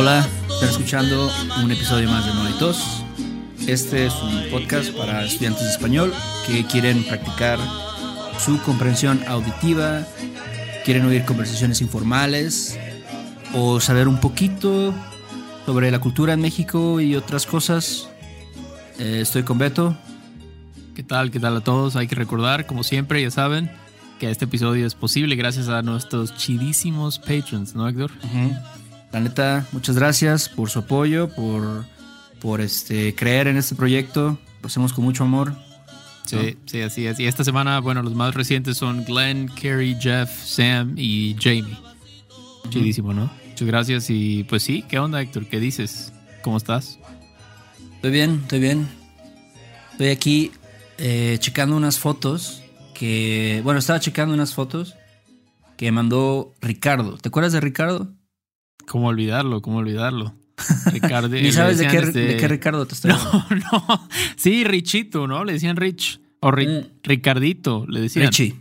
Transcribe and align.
Hola, 0.00 0.24
están 0.48 0.68
escuchando 0.68 1.28
un 1.60 1.72
episodio 1.72 2.08
más 2.08 2.24
de 2.24 2.32
Monitos. 2.32 3.02
Este 3.66 4.06
es 4.06 4.14
un 4.22 4.48
podcast 4.48 4.92
para 4.92 5.24
estudiantes 5.24 5.64
de 5.64 5.70
español 5.70 6.14
que 6.46 6.64
quieren 6.66 7.02
practicar 7.02 7.58
su 8.38 8.62
comprensión 8.62 9.20
auditiva, 9.26 10.06
quieren 10.84 11.04
oír 11.04 11.24
conversaciones 11.24 11.80
informales 11.80 12.78
o 13.52 13.80
saber 13.80 14.06
un 14.06 14.20
poquito 14.20 14.94
sobre 15.66 15.90
la 15.90 15.98
cultura 15.98 16.34
en 16.34 16.42
México 16.42 17.00
y 17.00 17.16
otras 17.16 17.44
cosas. 17.44 18.08
Eh, 19.00 19.18
estoy 19.22 19.42
con 19.42 19.58
Beto. 19.58 19.96
¿Qué 20.94 21.02
tal? 21.02 21.32
¿Qué 21.32 21.40
tal 21.40 21.56
a 21.56 21.60
todos? 21.60 21.96
Hay 21.96 22.06
que 22.06 22.14
recordar, 22.14 22.66
como 22.66 22.84
siempre, 22.84 23.20
ya 23.20 23.32
saben, 23.32 23.68
que 24.20 24.30
este 24.30 24.44
episodio 24.44 24.86
es 24.86 24.94
posible 24.94 25.34
gracias 25.34 25.68
a 25.68 25.82
nuestros 25.82 26.36
chidísimos 26.36 27.18
patrons, 27.18 27.74
¿no, 27.74 27.88
Héctor? 27.88 28.12
La 29.12 29.20
neta, 29.20 29.66
muchas 29.72 29.96
gracias 29.96 30.48
por 30.48 30.68
su 30.68 30.80
apoyo, 30.80 31.28
por, 31.34 31.86
por 32.40 32.60
este, 32.60 33.14
creer 33.14 33.46
en 33.46 33.56
este 33.56 33.74
proyecto. 33.74 34.38
Lo 34.60 34.66
hacemos 34.66 34.92
con 34.92 35.04
mucho 35.04 35.24
amor. 35.24 35.54
Sí, 36.26 36.58
sí, 36.66 36.82
así 36.82 37.06
es. 37.06 37.18
Y 37.18 37.26
esta 37.26 37.42
semana, 37.42 37.80
bueno, 37.80 38.02
los 38.02 38.14
más 38.14 38.34
recientes 38.34 38.76
son 38.76 39.04
Glenn, 39.04 39.48
Kerry, 39.48 39.96
Jeff, 39.98 40.30
Sam 40.44 40.94
y 40.96 41.34
Jamie. 41.40 41.78
Chidísimo, 42.68 43.14
¿no? 43.14 43.30
Muchas 43.48 43.66
gracias. 43.66 44.10
Y 44.10 44.44
pues 44.44 44.62
sí, 44.62 44.84
¿qué 44.86 44.98
onda, 44.98 45.22
Héctor? 45.22 45.46
¿Qué 45.46 45.58
dices? 45.58 46.12
¿Cómo 46.42 46.58
estás? 46.58 46.98
Estoy 47.94 48.10
bien, 48.10 48.40
estoy 48.42 48.60
bien. 48.60 48.88
Estoy 49.92 50.08
aquí 50.08 50.52
eh, 50.98 51.36
checando 51.40 51.76
unas 51.76 51.98
fotos 51.98 52.62
que. 52.92 53.62
Bueno, 53.64 53.78
estaba 53.78 53.98
checando 53.98 54.34
unas 54.34 54.52
fotos 54.52 54.96
que 55.78 55.90
mandó 55.92 56.52
Ricardo. 56.60 57.16
¿Te 57.16 57.30
acuerdas 57.30 57.54
de 57.54 57.60
Ricardo? 57.60 58.12
¿Cómo 58.86 59.08
olvidarlo? 59.08 59.60
¿Cómo 59.62 59.78
olvidarlo? 59.78 60.34
Ricardo. 60.92 61.28
Ni 61.28 61.52
sabes 61.52 61.78
de 61.78 61.86
qué, 61.88 62.00
decían, 62.00 62.26
de 62.28 62.36
qué 62.36 62.48
Ricardo 62.48 62.86
te 62.86 62.94
estoy 62.94 63.10
hablando. 63.14 63.44
No, 63.50 63.84
no. 63.88 64.08
Sí, 64.36 64.64
Richito, 64.64 65.26
¿no? 65.26 65.44
Le 65.44 65.52
decían 65.54 65.76
Rich. 65.76 66.20
O 66.40 66.50
Ri- 66.50 66.68
Mm. 66.84 66.86
Ricardito, 67.02 67.84
le 67.88 68.00
decían. 68.00 68.26
Richie. 68.26 68.54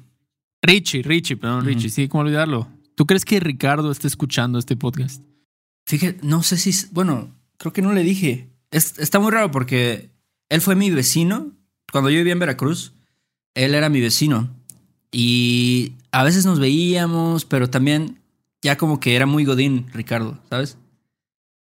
Richie, 0.62 1.04
Richie, 1.04 1.38
perdón, 1.38 1.60
Ujú. 1.60 1.68
Richie. 1.68 1.90
Sí, 1.90 2.08
¿cómo 2.08 2.24
olvidarlo? 2.24 2.68
¿Tú 2.96 3.06
crees 3.06 3.24
que 3.26 3.40
Ricardo 3.40 3.92
esté 3.92 4.08
escuchando 4.08 4.58
este 4.58 4.76
podcast? 4.76 5.22
Fíjate, 5.86 6.20
no 6.24 6.42
sé 6.44 6.58
si. 6.58 6.74
Bueno, 6.92 7.34
creo 7.58 7.72
que 7.74 7.82
no 7.84 7.94
le 7.94 8.04
dije. 8.04 8.50
Es- 8.72 8.98
está 9.00 9.20
muy 9.20 9.32
raro 9.32 9.52
porque 9.52 10.10
él 10.50 10.62
fue 10.62 10.76
mi 10.76 10.90
vecino. 10.90 11.52
Cuando 11.92 12.10
yo 12.10 12.18
vivía 12.18 12.34
en 12.34 12.40
Veracruz, 12.40 12.94
él 13.54 13.76
era 13.76 13.90
mi 13.90 14.02
vecino. 14.02 14.50
Y 15.12 15.94
a 16.12 16.24
veces 16.24 16.46
nos 16.46 16.60
veíamos, 16.60 17.46
pero 17.46 17.70
también 17.70 18.17
ya 18.64 18.78
como 18.78 19.00
que 19.00 19.16
era 19.16 19.26
muy 19.26 19.46
godín, 19.46 19.88
Ricardo, 19.94 20.40
¿sabes? 20.50 20.78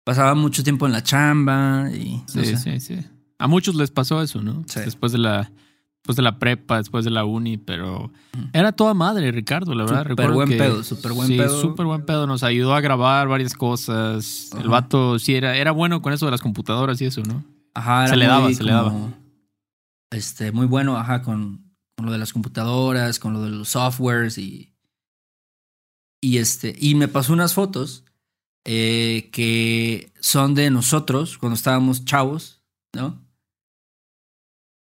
Pasaba 0.04 0.34
mucho 0.34 0.62
tiempo 0.64 0.86
en 0.86 0.92
la 0.92 1.02
chamba 1.02 1.90
y. 1.92 2.16
no 2.34 2.44
Sí, 2.44 2.44
sé. 2.44 2.56
sí, 2.56 2.80
sí. 2.80 3.06
A 3.38 3.46
muchos 3.46 3.74
les 3.74 3.90
pasó 3.90 4.22
eso, 4.22 4.40
¿no? 4.42 4.64
Sí. 4.66 4.80
Después 4.80 5.12
de 5.12 5.18
la 5.18 5.50
después 5.98 6.16
de 6.16 6.22
la 6.22 6.38
prepa, 6.38 6.78
después 6.78 7.04
de 7.04 7.10
la 7.10 7.24
uni, 7.26 7.58
pero 7.58 8.10
era 8.54 8.72
toda 8.72 8.94
madre, 8.94 9.30
Ricardo, 9.30 9.74
la 9.74 9.84
verdad. 9.84 10.08
Súper 10.08 10.30
buen 10.32 10.48
que- 10.48 10.56
pedo, 10.56 10.82
súper 10.82 11.12
buen 11.12 11.28
sí, 11.28 11.36
pedo. 11.36 11.60
súper 11.60 11.84
buen 11.84 12.06
pedo. 12.06 12.26
Nos 12.26 12.42
ayudó 12.42 12.74
a 12.74 12.80
grabar 12.80 13.28
varias 13.28 13.52
cosas. 13.54 14.50
El 14.58 14.68
vato 14.68 15.18
sí 15.18 15.34
era, 15.34 15.56
era 15.56 15.72
bueno 15.72 16.00
con 16.00 16.12
eso 16.14 16.24
de 16.24 16.30
las 16.32 16.40
computadoras 16.40 17.00
y 17.02 17.04
eso, 17.06 17.22
¿no? 17.22 17.44
Ajá, 17.74 18.06
Se 18.06 18.14
era 18.14 18.16
le 18.16 18.26
daba, 18.26 18.52
se 18.52 18.64
le 18.64 18.72
como, 18.72 19.12
Este, 20.10 20.50
muy 20.52 20.66
bueno, 20.66 20.96
ajá, 20.96 21.20
con, 21.22 21.74
con 21.96 22.06
lo 22.06 22.12
de 22.12 22.18
las 22.18 22.32
computadoras, 22.32 23.18
con 23.18 23.34
lo 23.34 23.42
de 23.42 23.50
los 23.50 23.68
softwares 23.68 24.38
y. 24.38 24.72
Y 26.20 26.38
este. 26.38 26.74
Y 26.78 26.94
me 26.94 27.08
pasó 27.08 27.32
unas 27.32 27.54
fotos 27.54 28.04
eh, 28.64 29.28
que 29.32 30.12
son 30.20 30.54
de 30.54 30.70
nosotros 30.70 31.38
cuando 31.38 31.54
estábamos 31.56 32.04
chavos, 32.04 32.60
¿no? 32.94 33.24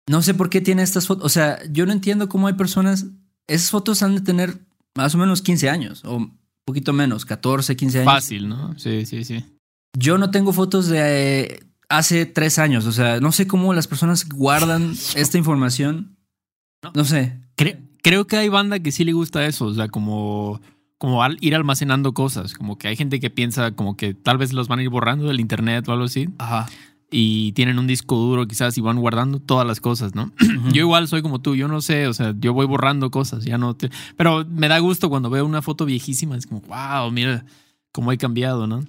No 0.09 0.23
sé 0.23 0.33
por 0.35 0.49
qué 0.49 0.61
tiene 0.61 0.83
estas 0.83 1.07
fotos. 1.07 1.25
O 1.27 1.29
sea, 1.29 1.59
yo 1.71 1.85
no 1.87 1.93
entiendo 1.93 2.29
cómo 2.29 2.47
hay 2.47 2.55
personas. 2.55 3.07
Esas 3.47 3.71
fotos 3.71 4.03
han 4.03 4.15
de 4.15 4.21
tener 4.23 4.59
más 4.97 5.15
o 5.15 5.19
menos 5.19 5.43
15 5.43 5.69
años, 5.71 6.05
o 6.05 6.17
un 6.17 6.39
poquito 6.65 6.93
menos, 6.93 7.25
14, 7.25 7.77
15 7.77 7.99
años. 8.01 8.13
Fácil, 8.13 8.49
¿no? 8.49 8.79
Sí, 8.79 9.05
sí, 9.07 9.25
sí. 9.25 9.45
Yo 9.99 10.19
no 10.19 10.31
tengo 10.31 10.53
fotos 10.53 10.87
de 10.89 11.41
eh, 11.43 11.61
hace 11.89 12.25
tres 12.27 12.59
años. 12.59 12.87
O 12.87 12.93
sea, 12.93 13.21
no 13.21 13.33
sé 13.33 13.47
cómo 13.47 13.75
las 13.75 13.87
personas 13.87 14.27
guardan 14.29 14.93
esta 15.15 15.39
información. 15.39 16.17
No 16.95 17.05
sé. 17.05 17.39
Cre- 17.57 17.89
creo 18.03 18.27
que 18.27 18.37
hay 18.37 18.49
banda 18.49 18.81
que 18.81 18.93
sí 18.93 19.05
le 19.05 19.13
gusta 19.13 19.45
eso, 19.47 19.67
o 19.67 19.75
sea, 19.75 19.89
como, 19.89 20.61
como 20.99 21.23
al- 21.23 21.39
ir 21.41 21.55
almacenando 21.55 22.13
cosas, 22.13 22.55
como 22.55 22.77
que 22.77 22.89
hay 22.89 22.97
gente 22.97 23.21
que 23.21 23.31
piensa 23.31 23.73
como 23.73 23.97
que 23.97 24.15
tal 24.15 24.37
vez 24.39 24.53
los 24.53 24.69
van 24.69 24.81
a 24.81 24.83
ir 24.83 24.89
borrando 24.91 25.27
del 25.29 25.41
internet 25.41 25.89
o 25.89 25.93
algo 25.93 26.05
así, 26.05 26.29
Ajá. 26.39 26.67
y 27.11 27.53
tienen 27.53 27.79
un 27.79 27.87
disco 27.87 28.17
duro 28.17 28.47
quizás 28.47 28.77
y 28.77 28.81
van 28.81 28.99
guardando 28.99 29.39
todas 29.41 29.67
las 29.67 29.81
cosas, 29.81 30.15
¿no? 30.15 30.33
Yo 30.73 30.81
igual 30.83 31.09
soy 31.09 31.23
como 31.23 31.41
tú, 31.41 31.55
yo 31.57 31.69
no 31.69 31.81
sé, 31.81 32.07
o 32.09 32.13
sea, 32.15 32.35
yo 32.39 32.53
voy 32.53 32.67
borrando 32.67 33.11
cosas, 33.11 33.45
ya 33.45 33.57
no 33.59 33.75
te... 33.75 33.91
Pero 34.17 34.45
me 34.45 34.69
da 34.69 34.79
gusto 34.81 35.09
cuando 35.09 35.31
veo 35.31 35.47
una 35.47 35.63
foto 35.63 35.85
viejísima, 35.87 36.37
es 36.37 36.47
como, 36.47 36.61
wow, 36.63 37.11
mira 37.11 37.45
cómo 37.93 38.13
he 38.13 38.19
cambiado, 38.19 38.67
¿no? 38.67 38.85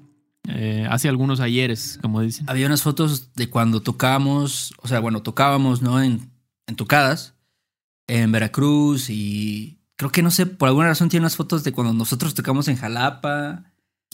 Eh, 0.48 0.88
hace 0.90 1.08
algunos 1.10 1.40
ayeres, 1.42 2.00
como 2.02 2.22
dicen. 2.22 2.50
Había 2.50 2.66
unas 2.66 2.82
fotos 2.82 3.34
de 3.36 3.50
cuando 3.50 3.82
tocábamos, 3.82 4.74
o 4.82 4.88
sea, 4.88 5.00
bueno, 5.00 5.22
tocábamos, 5.22 5.82
¿no? 5.84 6.02
En, 6.02 6.32
en 6.66 6.76
tocadas, 6.76 7.36
en 8.08 8.32
Veracruz 8.32 9.10
y 9.12 9.79
creo 10.00 10.12
que 10.14 10.24
no 10.24 10.32
sé, 10.32 10.46
por 10.46 10.70
alguna 10.70 10.88
razón 10.88 11.10
tiene 11.10 11.26
unas 11.26 11.36
fotos 11.36 11.66
de 11.66 11.74
cuando 11.74 11.92
nosotros 11.94 12.34
tocamos 12.34 12.70
en 12.70 12.78
Jalapa. 12.78 13.66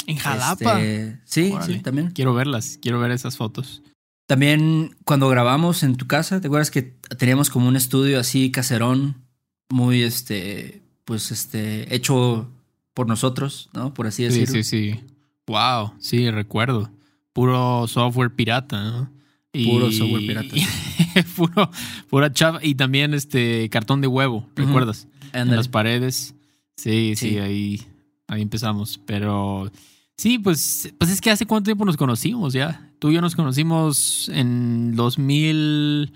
En 0.08 0.18
Jalapa. 0.18 0.82
Este, 0.82 1.20
sí, 1.26 1.52
Órale. 1.54 1.74
sí, 1.76 1.80
también. 1.82 2.10
Quiero 2.10 2.34
verlas, 2.34 2.80
quiero 2.82 3.00
ver 3.00 3.12
esas 3.12 3.38
fotos. 3.38 3.84
También 4.26 4.96
cuando 5.06 5.30
grabamos 5.30 5.84
en 5.84 5.96
tu 5.96 6.08
casa, 6.08 6.42
¿te 6.42 6.48
acuerdas 6.48 6.72
que 6.72 6.82
teníamos 7.20 7.52
como 7.52 7.68
un 7.68 7.76
estudio 7.76 8.20
así 8.20 8.50
caserón, 8.50 9.22
muy 9.70 10.02
este, 10.02 10.82
pues 11.06 11.30
este, 11.30 11.94
hecho 11.94 12.50
por 12.96 13.08
nosotros, 13.08 13.70
¿no? 13.74 13.94
Por 13.94 14.08
así 14.08 14.24
Sí, 14.32 14.40
decirlo. 14.40 14.54
sí, 14.56 14.64
sí. 14.64 15.00
Wow, 15.46 15.94
sí, 16.00 16.32
recuerdo. 16.32 16.90
Puro 17.32 17.86
software 17.88 18.34
pirata, 18.34 18.84
¿no? 18.84 19.12
Y- 19.54 19.68
Puro 19.70 19.92
software 19.92 20.26
pirata. 20.26 20.56
puro, 21.36 21.70
pura 22.10 22.34
chava. 22.34 22.60
Y 22.64 22.74
también 22.74 23.14
este 23.14 23.70
cartón 23.70 24.02
de 24.02 24.08
huevo, 24.08 24.50
¿recuerdas? 24.56 25.08
En 25.42 25.56
las 25.56 25.68
paredes. 25.68 26.34
Sí, 26.78 27.14
sí, 27.16 27.30
Sí. 27.30 27.38
ahí, 27.40 27.82
ahí 28.28 28.42
empezamos. 28.42 29.00
Pero 29.06 29.72
sí, 30.18 30.40
pues, 30.40 30.94
pues 30.98 31.12
es 31.12 31.22
que 31.22 31.32
hace 31.32 31.46
cuánto 31.46 31.66
tiempo 31.70 31.86
nos 31.86 31.98
conocimos 31.98 32.54
ya. 32.54 32.92
Tú 33.00 33.12
y 33.12 33.16
yo 33.16 33.22
nos 33.22 33.36
conocimos 33.36 34.30
en 34.34 34.96
2000, 34.96 36.12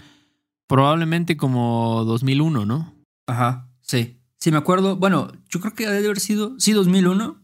probablemente 0.67 1.37
como 1.37 2.03
2001, 2.05 2.65
¿no? 2.65 2.93
Ajá, 3.27 3.67
sí. 3.81 4.15
Sí, 4.37 4.51
me 4.51 4.57
acuerdo. 4.57 4.95
Bueno, 4.95 5.31
yo 5.49 5.59
creo 5.59 5.73
que 5.75 5.85
debe 5.85 6.05
haber 6.05 6.19
sido, 6.19 6.57
sí, 6.59 6.71
2001, 6.71 7.41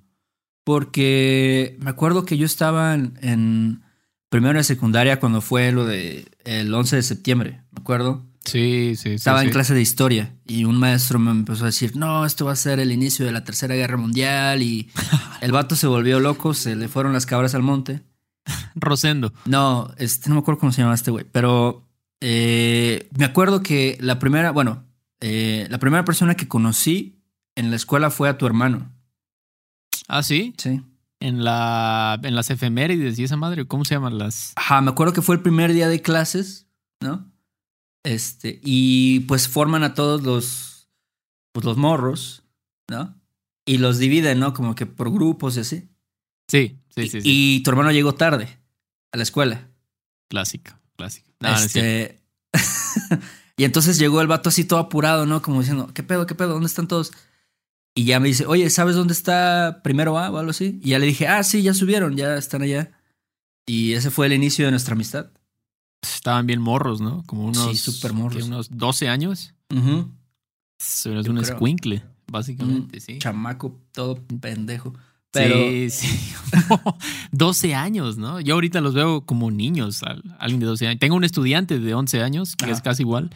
porque 0.64 1.78
me 1.80 1.90
acuerdo 1.90 2.25
que 2.25 2.38
yo 2.38 2.46
estaba 2.46 2.94
en, 2.96 3.18
en 3.22 3.84
primero 4.30 4.58
de 4.58 4.64
secundaria 4.64 5.19
cuando 5.19 5.41
fue 5.41 5.72
lo 5.72 5.85
de 5.85 6.25
el 6.44 6.74
11 6.74 6.96
de 6.97 7.03
septiembre, 7.03 7.62
me 7.72 7.81
acuerdo. 7.81 8.25
Sí, 8.45 8.94
sí, 8.95 9.09
sí. 9.09 9.09
Estaba 9.16 9.41
sí. 9.41 9.47
en 9.47 9.51
clase 9.51 9.73
de 9.73 9.81
historia 9.81 10.35
y 10.45 10.66
un 10.66 10.78
maestro 10.78 11.19
me 11.19 11.31
empezó 11.31 11.63
a 11.63 11.67
decir, 11.67 11.95
no, 11.95 12.25
esto 12.25 12.45
va 12.45 12.53
a 12.53 12.56
ser 12.56 12.79
el 12.79 12.91
inicio 12.91 13.25
de 13.25 13.31
la 13.31 13.44
Tercera 13.44 13.75
Guerra 13.75 13.97
Mundial 13.97 14.61
y 14.61 14.89
el 15.41 15.51
vato 15.51 15.75
se 15.75 15.88
volvió 15.88 16.19
loco, 16.19 16.53
se 16.53 16.75
le 16.75 16.88
fueron 16.88 17.13
las 17.13 17.25
cabras 17.25 17.55
al 17.55 17.63
monte. 17.63 18.01
Rosendo. 18.75 19.34
No, 19.45 19.91
este, 19.97 20.29
no 20.29 20.35
me 20.35 20.41
acuerdo 20.41 20.59
cómo 20.59 20.72
se 20.72 20.81
llama 20.81 20.94
este 20.94 21.11
güey, 21.11 21.25
pero 21.31 21.88
eh, 22.22 23.09
me 23.17 23.25
acuerdo 23.25 23.63
que 23.63 23.97
la 24.00 24.19
primera, 24.19 24.51
bueno, 24.51 24.85
eh, 25.19 25.67
la 25.70 25.79
primera 25.79 26.05
persona 26.05 26.35
que 26.35 26.47
conocí 26.47 27.23
en 27.55 27.72
la 27.72 27.75
escuela 27.75 28.11
fue 28.11 28.29
a 28.29 28.37
tu 28.37 28.46
hermano. 28.46 28.91
Ah, 30.08 30.23
sí. 30.23 30.53
Sí. 30.58 30.81
En 31.20 31.43
la 31.43 32.20
en 32.22 32.35
las 32.35 32.52
efemérides 32.52 33.17
y 33.17 33.23
esa 33.23 33.37
madre, 33.37 33.66
¿cómo 33.66 33.85
se 33.85 33.96
llaman 33.96 34.17
las? 34.17 34.53
Ajá, 34.55 34.81
me 34.81 34.91
acuerdo 34.91 35.14
que 35.14 35.22
fue 35.22 35.35
el 35.35 35.41
primer 35.41 35.73
día 35.73 35.87
de 35.87 36.02
clases, 36.02 36.67
¿no? 36.99 37.31
Este, 38.05 38.59
y 38.63 39.22
pues 39.22 39.47
forman 39.47 39.84
a 39.84 39.96
todos 39.96 40.22
los, 40.22 40.90
pues 41.52 41.66
los 41.66 41.75
morros, 41.75 42.43
¿no? 42.87 43.19
Y 43.66 43.79
los 43.79 43.97
dividen, 43.97 44.40
¿no? 44.40 44.53
Como 44.53 44.75
que 44.75 44.85
por 44.85 45.11
grupos 45.11 45.57
y 45.57 45.61
así. 45.61 45.90
Sí, 46.47 46.79
sí, 46.90 47.02
y, 47.02 47.09
sí, 47.09 47.22
sí. 47.22 47.28
y 47.28 47.63
tu 47.63 47.72
hermano 47.72 47.91
llegó 47.91 48.13
tarde 48.13 48.59
a 49.11 49.17
la 49.17 49.23
escuela. 49.23 49.67
Clásico, 50.29 50.72
clásico. 50.96 51.31
No, 51.40 51.49
no 51.49 51.57
este... 51.57 52.22
y 53.57 53.63
entonces 53.63 53.97
llegó 53.97 54.22
el 54.22 54.28
vato 54.28 54.49
así 54.49 54.66
todo 54.66 54.78
apurado, 54.79 55.25
¿no? 55.25 55.41
Como 55.41 55.61
diciendo, 55.61 55.91
¿qué 55.93 56.03
pedo, 56.03 56.28
qué 56.28 56.35
pedo? 56.35 56.49
¿Dónde 56.49 56.67
están 56.67 56.87
todos? 56.87 57.11
Y 57.96 58.05
ya 58.05 58.19
me 58.19 58.28
dice, 58.28 58.46
oye, 58.46 58.69
¿sabes 58.69 58.96
dónde 58.96 59.13
está 59.13 59.81
primero 59.84 60.19
A 60.19 60.29
o 60.29 60.37
algo 60.37 60.51
así? 60.51 60.79
Y 60.84 60.90
ya 60.90 60.99
le 60.99 61.08
dije, 61.08 61.28
ah, 61.28 61.43
sí, 61.43 61.63
ya 61.63 61.73
subieron, 61.73 62.16
ya 62.16 62.37
están 62.37 62.61
allá. 62.61 62.91
Y 63.66 63.93
ese 63.93 64.11
fue 64.11 64.28
el 64.28 64.34
inicio 64.34 64.66
de 64.66 64.72
nuestra 64.72 64.93
amistad. 64.93 65.31
Estaban 66.16 66.46
bien 66.46 66.61
morros, 66.61 67.02
¿no? 67.02 67.23
Como 67.25 67.46
unos, 67.46 67.72
Sí, 67.72 67.91
súper 67.91 68.13
morros. 68.13 68.43
unos 68.43 68.69
12 68.78 69.09
años. 69.09 69.53
Eso 70.79 71.17
es 71.19 71.25
Yo 71.25 71.31
un 71.31 71.37
creo. 71.40 71.41
escuincle, 71.53 72.03
básicamente, 72.31 72.97
Un 72.97 73.02
sí. 73.02 73.17
Chamaco, 73.19 73.79
todo 73.91 74.19
pendejo. 74.41 74.93
Pero, 75.31 75.57
Sí, 75.57 75.90
sí. 75.90 76.31
12 77.31 77.75
años, 77.75 78.17
¿no? 78.17 78.40
Yo 78.40 78.53
ahorita 78.55 78.81
los 78.81 78.93
veo 78.93 79.25
como 79.25 79.52
niños, 79.52 80.03
al- 80.03 80.23
alguien 80.40 80.59
de 80.59 80.66
12 80.66 80.87
años. 80.87 80.99
Tengo 80.99 81.16
un 81.16 81.23
estudiante 81.23 81.79
de 81.79 81.93
11 81.93 82.22
años, 82.22 82.55
que 82.55 82.66
Ajá. 82.66 82.73
es 82.73 82.81
casi 82.81 83.03
igual, 83.03 83.29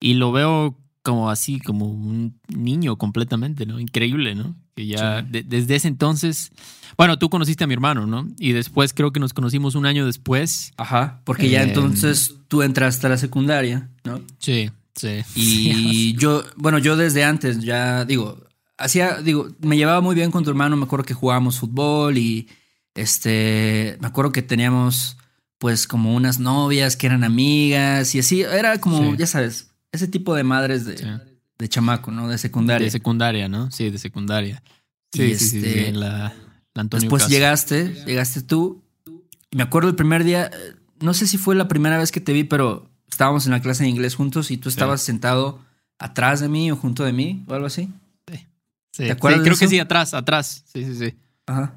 y 0.00 0.14
lo 0.14 0.32
veo 0.32 0.76
como 1.08 1.30
así, 1.30 1.58
como 1.58 1.86
un 1.86 2.38
niño 2.48 2.96
completamente, 2.96 3.64
¿no? 3.64 3.80
Increíble, 3.80 4.34
¿no? 4.34 4.54
Que 4.76 4.86
ya 4.86 5.22
Sí. 5.22 5.26
de- 5.30 5.42
desde 5.42 5.76
ese 5.76 5.88
entonces, 5.88 6.50
bueno, 6.98 7.18
tú 7.18 7.30
conociste 7.30 7.64
a 7.64 7.66
mi 7.66 7.72
hermano, 7.72 8.06
¿no? 8.06 8.28
Y 8.38 8.52
después 8.52 8.92
creo 8.92 9.10
que 9.10 9.18
nos 9.20 9.32
conocimos 9.32 9.74
un 9.74 9.86
año 9.86 10.04
después. 10.04 10.72
Ajá, 10.76 11.22
porque 11.24 11.48
ya 11.48 11.62
Eh, 11.62 11.68
entonces 11.68 12.34
tú 12.48 12.60
entraste 12.62 13.06
a 13.06 13.10
la 13.10 13.16
secundaria, 13.16 13.88
¿no? 14.04 14.20
Sí, 14.38 14.70
sí. 14.94 15.22
Y 15.34 16.12
yo, 16.18 16.44
bueno, 16.56 16.78
yo 16.78 16.96
desde 16.96 17.24
antes 17.24 17.60
ya, 17.60 18.04
digo, 18.04 18.38
hacía, 18.76 19.22
digo, 19.22 19.48
me 19.60 19.78
llevaba 19.78 20.02
muy 20.02 20.14
bien 20.14 20.30
con 20.30 20.44
tu 20.44 20.50
hermano, 20.50 20.76
me 20.76 20.84
acuerdo 20.84 21.06
que 21.06 21.14
jugábamos 21.14 21.58
fútbol 21.58 22.18
y, 22.18 22.48
este, 22.94 23.96
me 24.00 24.08
acuerdo 24.08 24.30
que 24.32 24.42
teníamos, 24.42 25.16
pues, 25.58 25.86
como 25.86 26.14
unas 26.14 26.38
novias 26.38 26.96
que 26.96 27.06
eran 27.06 27.24
amigas 27.24 28.14
y 28.14 28.18
así, 28.18 28.42
era 28.42 28.78
como, 28.78 29.12
Sí. 29.12 29.16
ya 29.18 29.26
sabes, 29.26 29.67
ese 29.92 30.08
tipo 30.08 30.34
de 30.34 30.44
madres 30.44 30.84
de, 30.84 30.98
Sí. 30.98 31.06
de 31.58 31.68
chamaco, 31.68 32.10
¿no? 32.10 32.28
De 32.28 32.38
secundaria. 32.38 32.84
De 32.84 32.90
secundaria, 32.90 33.48
¿no? 33.48 33.70
Sí, 33.70 33.90
de 33.90 33.98
secundaria. 33.98 34.62
Y 35.12 35.18
Sí, 35.18 35.34
sí, 35.36 35.48
sí, 35.48 35.56
este, 35.58 35.86
sí, 35.86 35.92
la, 35.92 36.34
la 36.74 36.84
Después 36.84 37.22
Caso. 37.24 37.32
llegaste, 37.34 38.04
llegaste 38.06 38.42
tú. 38.42 38.82
Y 39.50 39.56
me 39.56 39.62
acuerdo 39.62 39.88
el 39.88 39.96
primer 39.96 40.24
día, 40.24 40.46
eh, 40.52 40.74
no 41.00 41.14
sé 41.14 41.26
si 41.26 41.38
fue 41.38 41.54
la 41.54 41.66
primera 41.68 41.96
vez 41.98 42.12
que 42.12 42.20
te 42.20 42.32
vi, 42.32 42.44
pero 42.44 42.90
estábamos 43.10 43.46
en 43.46 43.52
la 43.52 43.60
clase 43.62 43.82
de 43.84 43.88
inglés 43.88 44.14
juntos 44.14 44.50
y 44.50 44.58
tú 44.58 44.68
estabas 44.68 45.00
sentado 45.00 45.60
atrás 45.98 46.40
de 46.40 46.48
mí 46.48 46.70
o 46.70 46.76
junto 46.76 47.04
de 47.04 47.12
mí 47.12 47.44
o 47.48 47.54
algo 47.54 47.66
así. 47.66 47.90
Sí, 48.92 49.04
¿Te 49.04 49.12
acuerdas 49.12 49.38
sí, 49.38 49.44
de 49.44 49.48
creo 49.50 49.58
que 49.58 49.68
sí, 49.68 49.78
atrás, 49.78 50.12
atrás. 50.12 50.64
Sí, 50.72 50.84
sí, 50.84 50.94
sí. 50.96 51.14
Ajá. 51.46 51.74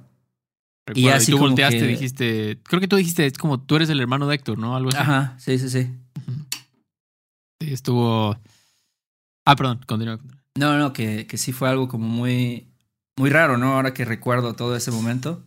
Recuerdo. 0.88 1.08
Y, 1.10 1.14
así 1.14 1.32
tú 1.32 1.38
como 1.38 1.50
volteaste 1.50 1.78
que- 1.80 1.86
y 1.86 1.88
dijiste, 1.90 2.60
creo 2.64 2.80
que 2.82 2.88
tú 2.88 2.96
dijiste, 2.96 3.26
es 3.28 3.34
como 3.38 3.60
tú 3.62 3.76
eres 3.76 3.90
el 3.90 4.00
hermano 4.00 4.28
de 4.28 4.36
Héctor, 4.36 4.58
¿no? 4.58 4.76
Algo 4.76 4.90
así. 4.90 4.98
Ajá, 4.98 5.36
sí, 5.38 5.60
sí, 5.60 5.70
sí. 5.70 5.88
Sí, 7.62 7.72
estuvo... 7.74 8.36
Ah, 9.46 9.56
perdón, 9.56 9.82
continúa. 9.86 10.20
No, 10.58 10.80
no, 10.80 10.94
que, 10.94 11.28
que 11.28 11.38
sí 11.38 11.52
fue 11.52 11.70
algo 11.70 11.88
como 11.88 12.08
muy, 12.08 12.68
muy 13.18 13.30
raro, 13.30 13.58
¿no? 13.58 13.76
Ahora 13.76 13.94
que 13.94 14.04
recuerdo 14.04 14.54
todo 14.54 14.76
ese 14.76 14.90
momento. 14.90 15.44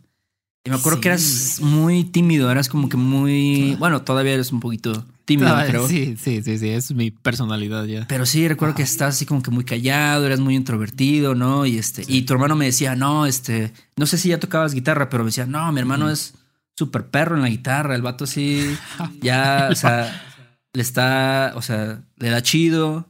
Y 0.63 0.69
me 0.69 0.77
acuerdo 0.77 1.01
que 1.01 1.09
eras 1.09 1.59
muy 1.61 2.05
tímido, 2.05 2.49
eras 2.49 2.69
como 2.69 2.87
que 2.87 2.95
muy... 2.95 3.75
Bueno, 3.79 4.01
todavía 4.03 4.33
eres 4.33 4.53
un 4.53 4.61
poquito 4.61 5.05
tímido, 5.25 5.53
Ah, 5.53 5.65
creo. 5.67 5.87
Sí, 5.87 6.15
sí, 6.17 6.41
sí, 6.41 6.57
sí, 6.57 6.69
es 6.69 6.93
mi 6.93 7.11
personalidad 7.11 7.83
ya. 7.83 8.07
Pero 8.07 8.25
sí, 8.25 8.47
recuerdo 8.47 8.75
que 8.75 8.83
estabas 8.83 9.15
así 9.15 9.25
como 9.25 9.43
que 9.43 9.51
muy 9.51 9.65
callado, 9.65 10.25
eras 10.25 10.39
muy 10.39 10.55
introvertido, 10.55 11.35
¿no? 11.35 11.65
Y 11.65 11.77
este, 11.77 12.03
y 12.07 12.21
tu 12.21 12.33
hermano 12.33 12.55
me 12.55 12.65
decía, 12.65 12.95
no, 12.95 13.25
este, 13.25 13.73
no 13.97 14.05
sé 14.05 14.17
si 14.17 14.29
ya 14.29 14.39
tocabas 14.39 14.73
guitarra, 14.73 15.09
pero 15.09 15.23
me 15.23 15.27
decía, 15.27 15.45
no, 15.45 15.69
mi 15.73 15.81
hermano 15.81 16.09
es 16.09 16.33
súper 16.75 17.07
perro 17.07 17.35
en 17.35 17.41
la 17.41 17.49
guitarra, 17.49 17.93
el 17.93 18.01
vato 18.01 18.23
así, 18.23 18.75
ya, 19.21 19.67
o 19.71 19.75
sea, 19.75 20.23
le 20.75 20.81
está, 20.81 21.53
o 21.55 21.61
sea, 21.61 22.01
le 22.17 22.29
da 22.29 22.41
chido. 22.41 23.09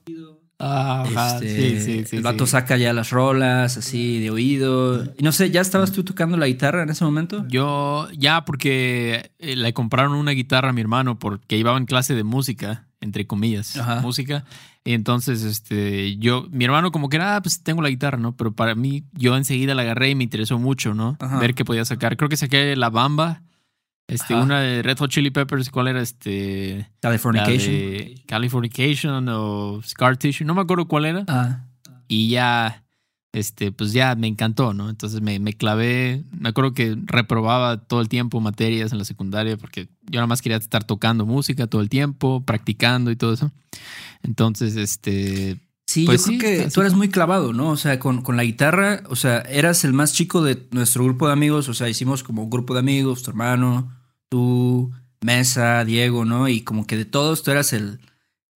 Ah, 0.58 1.04
ajá, 1.06 1.36
este, 1.36 1.80
sí, 1.82 1.82
sí, 1.82 2.06
sí. 2.06 2.16
el 2.16 2.24
vato 2.24 2.46
sí. 2.46 2.54
saca 2.54 2.78
ya 2.78 2.94
las 2.94 3.10
rolas 3.10 3.76
así 3.76 4.20
de 4.22 4.32
oído. 4.32 5.04
Y 5.18 5.24
no 5.24 5.34
sé, 5.34 5.52
¿ya 5.52 5.60
estabas 5.60 5.92
tú 5.92 6.04
tocando 6.06 6.38
la 6.38 6.48
guitarra 6.48 6.84
en 6.84 6.90
ese 6.90 7.04
momento? 7.04 7.46
Yo, 7.50 8.08
ya, 8.18 8.46
porque 8.46 9.32
eh, 9.40 9.56
le 9.58 9.74
compraron 9.74 10.14
una 10.14 10.32
guitarra 10.32 10.70
a 10.70 10.74
mi 10.74 10.80
hermano 10.80 11.20
porque 11.20 11.58
iba 11.58 11.76
en 11.76 11.86
clase 11.86 12.16
de 12.16 12.24
música, 12.24 12.88
entre 13.02 13.28
comillas, 13.28 13.76
Ajá. 13.76 14.00
música. 14.00 14.46
Y 14.86 14.94
entonces, 14.94 15.44
este, 15.44 16.16
yo, 16.18 16.48
mi 16.52 16.64
hermano 16.64 16.92
como 16.92 17.10
que 17.10 17.18
era, 17.18 17.36
ah, 17.36 17.42
pues 17.42 17.64
tengo 17.64 17.82
la 17.82 17.90
guitarra, 17.90 18.18
¿no? 18.18 18.38
Pero 18.38 18.54
para 18.54 18.76
mí, 18.76 19.04
yo 19.14 19.36
enseguida 19.36 19.76
la 19.76 19.82
agarré 19.82 20.12
y 20.12 20.16
me 20.16 20.24
interesó 20.24 20.58
mucho, 20.58 20.94
¿no? 20.94 21.18
Ajá. 21.20 21.40
Ver 21.40 21.54
qué 21.54 21.66
podía 21.66 21.84
sacar. 21.84 22.16
Creo 22.16 22.30
que 22.30 22.38
saqué 22.38 22.76
La 22.78 22.90
Bamba, 22.90 23.42
este, 24.08 24.34
Ajá. 24.36 24.44
una 24.44 24.60
de 24.62 24.84
Red 24.84 24.98
Hot 25.00 25.10
Chili 25.12 25.32
Peppers, 25.32 25.70
¿cuál 25.70 25.88
era? 25.88 26.02
Este, 26.02 26.90
Californication. 27.02 27.76
Californication 28.28 29.28
o 29.30 29.82
Scar 29.84 30.18
Tissue, 30.18 30.46
no 30.46 30.54
me 30.54 30.62
acuerdo 30.62 30.88
cuál 30.88 31.06
era 31.06 31.24
Ah, 31.28 31.66
y 32.08 32.30
ya, 32.30 32.84
este, 33.34 33.72
pues 33.72 33.92
ya 33.94 34.16
me 34.16 34.28
encantó, 34.28 34.74
¿no? 34.74 34.90
Entonces 34.90 35.22
me, 35.22 35.40
me 35.40 35.54
clavé, 35.54 36.24
me 36.40 36.50
acuerdo 36.50 36.74
que 36.74 36.96
reprobaba 37.06 37.78
todo 37.78 38.02
el 38.02 38.10
tiempo 38.10 38.40
materias 38.40 38.92
en 38.92 39.00
la 39.00 39.06
secundaria 39.06 39.58
porque 39.58 39.88
yo 40.04 40.18
nada 40.20 40.28
más 40.28 40.42
quería 40.42 40.58
estar 40.58 40.84
tocando 40.84 41.26
música 41.26 41.68
todo 41.68 41.82
el 41.82 41.90
tiempo, 41.90 42.44
practicando 42.46 43.10
y 43.12 43.16
todo 43.16 43.34
eso. 43.34 43.52
Entonces, 44.24 44.76
este, 44.76 45.58
Sí, 45.88 46.06
Pues 46.08 46.22
yo 46.26 46.38
creo 46.40 46.40
sí, 46.40 46.64
que 46.66 46.72
tú 46.72 46.82
eras 46.82 46.96
muy 46.96 47.10
clavado, 47.10 47.54
¿no? 47.54 47.70
O 47.70 47.78
sea, 47.78 48.00
con, 48.00 48.24
con 48.24 48.36
la 48.36 48.44
guitarra, 48.44 49.04
o 49.08 49.16
sea, 49.16 49.42
eras 49.42 49.86
el 49.86 49.94
más 49.94 50.14
chico 50.14 50.42
de 50.42 50.68
nuestro 50.72 51.04
grupo 51.04 51.28
de 51.28 51.34
amigos, 51.34 51.70
o 51.70 51.76
sea, 51.76 51.88
hicimos 51.88 52.24
como 52.24 52.44
un 52.44 52.50
grupo 52.50 52.74
de 52.74 52.80
amigos, 52.80 53.22
tu 53.22 53.30
hermano, 53.30 53.95
tú, 54.30 54.92
Mesa, 55.22 55.84
Diego, 55.86 56.26
¿no? 56.26 56.48
Y 56.48 56.62
como 56.62 56.86
que 56.88 56.98
de 56.98 57.06
todos 57.06 57.44
tú 57.44 57.52
eras 57.52 57.74
el, 57.74 58.00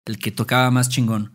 el 0.05 0.17
que 0.19 0.31
tocaba 0.31 0.71
más 0.71 0.89
chingón. 0.89 1.33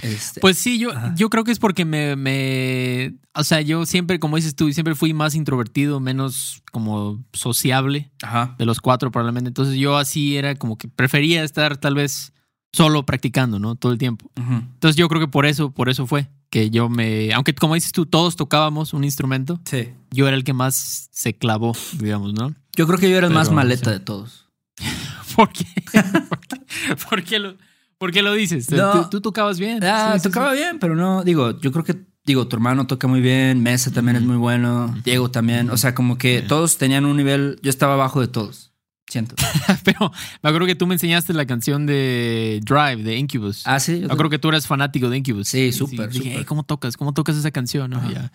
Este, 0.00 0.40
pues 0.40 0.56
sí, 0.58 0.78
yo, 0.78 0.92
Ajá. 0.92 1.12
yo 1.16 1.28
creo 1.28 1.42
que 1.42 1.50
es 1.50 1.58
porque 1.58 1.84
me, 1.84 2.14
me, 2.14 3.16
o 3.34 3.42
sea, 3.42 3.60
yo 3.62 3.84
siempre, 3.84 4.20
como 4.20 4.36
dices 4.36 4.54
tú, 4.54 4.72
siempre 4.72 4.94
fui 4.94 5.12
más 5.12 5.34
introvertido, 5.34 5.98
menos 5.98 6.62
como 6.70 7.24
sociable. 7.32 8.12
ajá. 8.22 8.54
de 8.58 8.64
los 8.64 8.80
cuatro 8.80 9.10
probablemente. 9.10 9.48
Entonces 9.48 9.74
yo 9.76 9.96
así 9.96 10.36
era 10.36 10.54
como 10.54 10.78
que 10.78 10.86
prefería 10.86 11.42
estar 11.42 11.76
tal 11.78 11.96
vez 11.96 12.32
solo 12.72 13.04
practicando, 13.06 13.58
¿no? 13.58 13.74
Todo 13.74 13.90
el 13.92 13.98
tiempo. 13.98 14.30
ujú. 14.38 14.52
Entonces 14.54 14.94
yo 14.96 15.08
creo 15.08 15.20
que 15.20 15.26
por 15.28 15.46
eso, 15.46 15.70
por 15.72 15.88
eso 15.88 16.06
fue 16.06 16.28
que 16.50 16.70
yo 16.70 16.88
me, 16.88 17.32
aunque 17.34 17.52
como 17.54 17.74
dices 17.74 17.90
tú, 17.92 18.06
todos 18.06 18.36
tocábamos 18.36 18.92
un 18.92 19.02
instrumento, 19.02 19.60
Sí. 19.64 19.88
yo 20.12 20.28
era 20.28 20.36
el 20.36 20.44
que 20.44 20.52
más 20.52 21.08
se 21.10 21.34
clavó, 21.34 21.72
digamos, 21.98 22.34
¿no? 22.34 22.54
Yo 22.78 22.86
creo 22.86 22.96
que 23.00 23.10
yo 23.10 23.16
era 23.18 23.26
el 23.26 23.32
más 23.34 23.50
maleta 23.50 23.86
sí. 23.86 23.98
de 23.98 23.98
todos. 23.98 24.46
¿Por 25.34 25.52
qué? 25.52 25.64
¿Por 26.28 26.40
qué, 26.40 26.60
por 27.08 27.24
qué 27.24 27.38
lo, 27.40 27.56
por 27.98 28.12
qué 28.12 28.22
lo 28.22 28.32
dices? 28.34 28.70
No. 28.70 28.92
¿Tú, 28.92 29.10
tú 29.10 29.20
tocabas 29.20 29.58
bien. 29.58 29.82
Ah, 29.82 30.14
Sí, 30.16 30.22
tocaba 30.22 30.52
sí. 30.52 30.58
bien, 30.58 30.78
pero 30.78 30.94
no, 30.94 31.24
digo, 31.24 31.58
yo 31.60 31.72
creo 31.72 31.84
que, 31.84 31.96
digo, 32.24 32.46
tu 32.46 32.54
hermano 32.54 32.86
toca 32.86 33.08
muy 33.08 33.20
bien, 33.20 33.64
Mesa 33.64 33.90
también 33.90 34.16
es 34.18 34.22
muy 34.22 34.36
bueno, 34.36 34.94
Diego 35.02 35.28
también, 35.28 35.70
o 35.70 35.76
sea, 35.76 35.92
como 35.92 36.18
que 36.18 36.40
todos 36.40 36.78
tenían 36.78 37.04
un 37.04 37.16
nivel, 37.16 37.58
yo 37.62 37.70
estaba 37.70 37.94
abajo 37.94 38.20
de 38.20 38.28
todos, 38.28 38.67
siento. 39.08 39.34
Pero 39.84 40.12
me 40.42 40.48
acuerdo 40.50 40.66
que 40.66 40.74
tú 40.74 40.86
me 40.86 40.94
enseñaste 40.94 41.32
la 41.32 41.46
canción 41.46 41.86
de 41.86 42.60
Drive 42.64 43.02
de 43.02 43.16
Incubus. 43.16 43.62
Ah, 43.66 43.80
sí. 43.80 44.00
Me 44.00 44.06
acuerdo 44.06 44.30
que 44.30 44.38
tú 44.38 44.48
eres 44.48 44.66
fanático 44.66 45.08
de 45.10 45.16
Incubus. 45.18 45.48
Sí, 45.48 45.72
súper, 45.72 46.08
Dije, 46.10 46.24
súper. 46.24 46.38
"Hey, 46.38 46.44
¿cómo 46.46 46.62
tocas? 46.64 46.96
¿Cómo 46.96 47.12
tocas 47.14 47.36
esa 47.36 47.50
canción? 47.50 47.90
no? 47.90 48.10
Ya. 48.12 48.30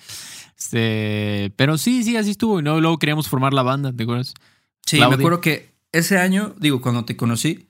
Este, 0.57 1.51
pero 1.55 1.77
sí, 1.77 2.03
sí, 2.03 2.15
así 2.17 2.31
estuvo. 2.31 2.59
Y 2.59 2.63
luego, 2.63 2.79
luego 2.81 2.97
queríamos 2.99 3.27
formar 3.27 3.53
la 3.53 3.63
banda, 3.63 3.91
¿te 3.93 4.03
acuerdas? 4.03 4.33
Sí, 4.85 4.97
Claudia. 4.97 5.17
me 5.17 5.21
acuerdo 5.23 5.41
que 5.41 5.73
ese 5.91 6.17
año, 6.17 6.55
digo, 6.59 6.81
cuando 6.81 7.05
te 7.05 7.15
conocí, 7.15 7.67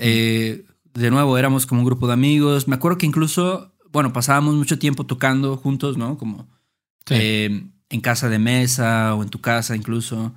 eh, 0.00 0.64
de 0.94 1.10
nuevo 1.10 1.38
éramos 1.38 1.66
como 1.66 1.80
un 1.82 1.86
grupo 1.86 2.06
de 2.06 2.14
amigos. 2.14 2.68
Me 2.68 2.76
acuerdo 2.76 2.98
que 2.98 3.06
incluso, 3.06 3.72
bueno, 3.92 4.12
pasábamos 4.12 4.54
mucho 4.54 4.78
tiempo 4.78 5.04
tocando 5.06 5.56
juntos, 5.56 5.96
¿no? 5.96 6.18
Como 6.18 6.48
Sí. 7.06 7.14
eh, 7.16 7.66
en 7.88 8.00
casa 8.00 8.28
de 8.28 8.38
mesa 8.40 9.14
o 9.14 9.22
en 9.22 9.28
tu 9.28 9.40
casa 9.40 9.76
incluso, 9.76 10.34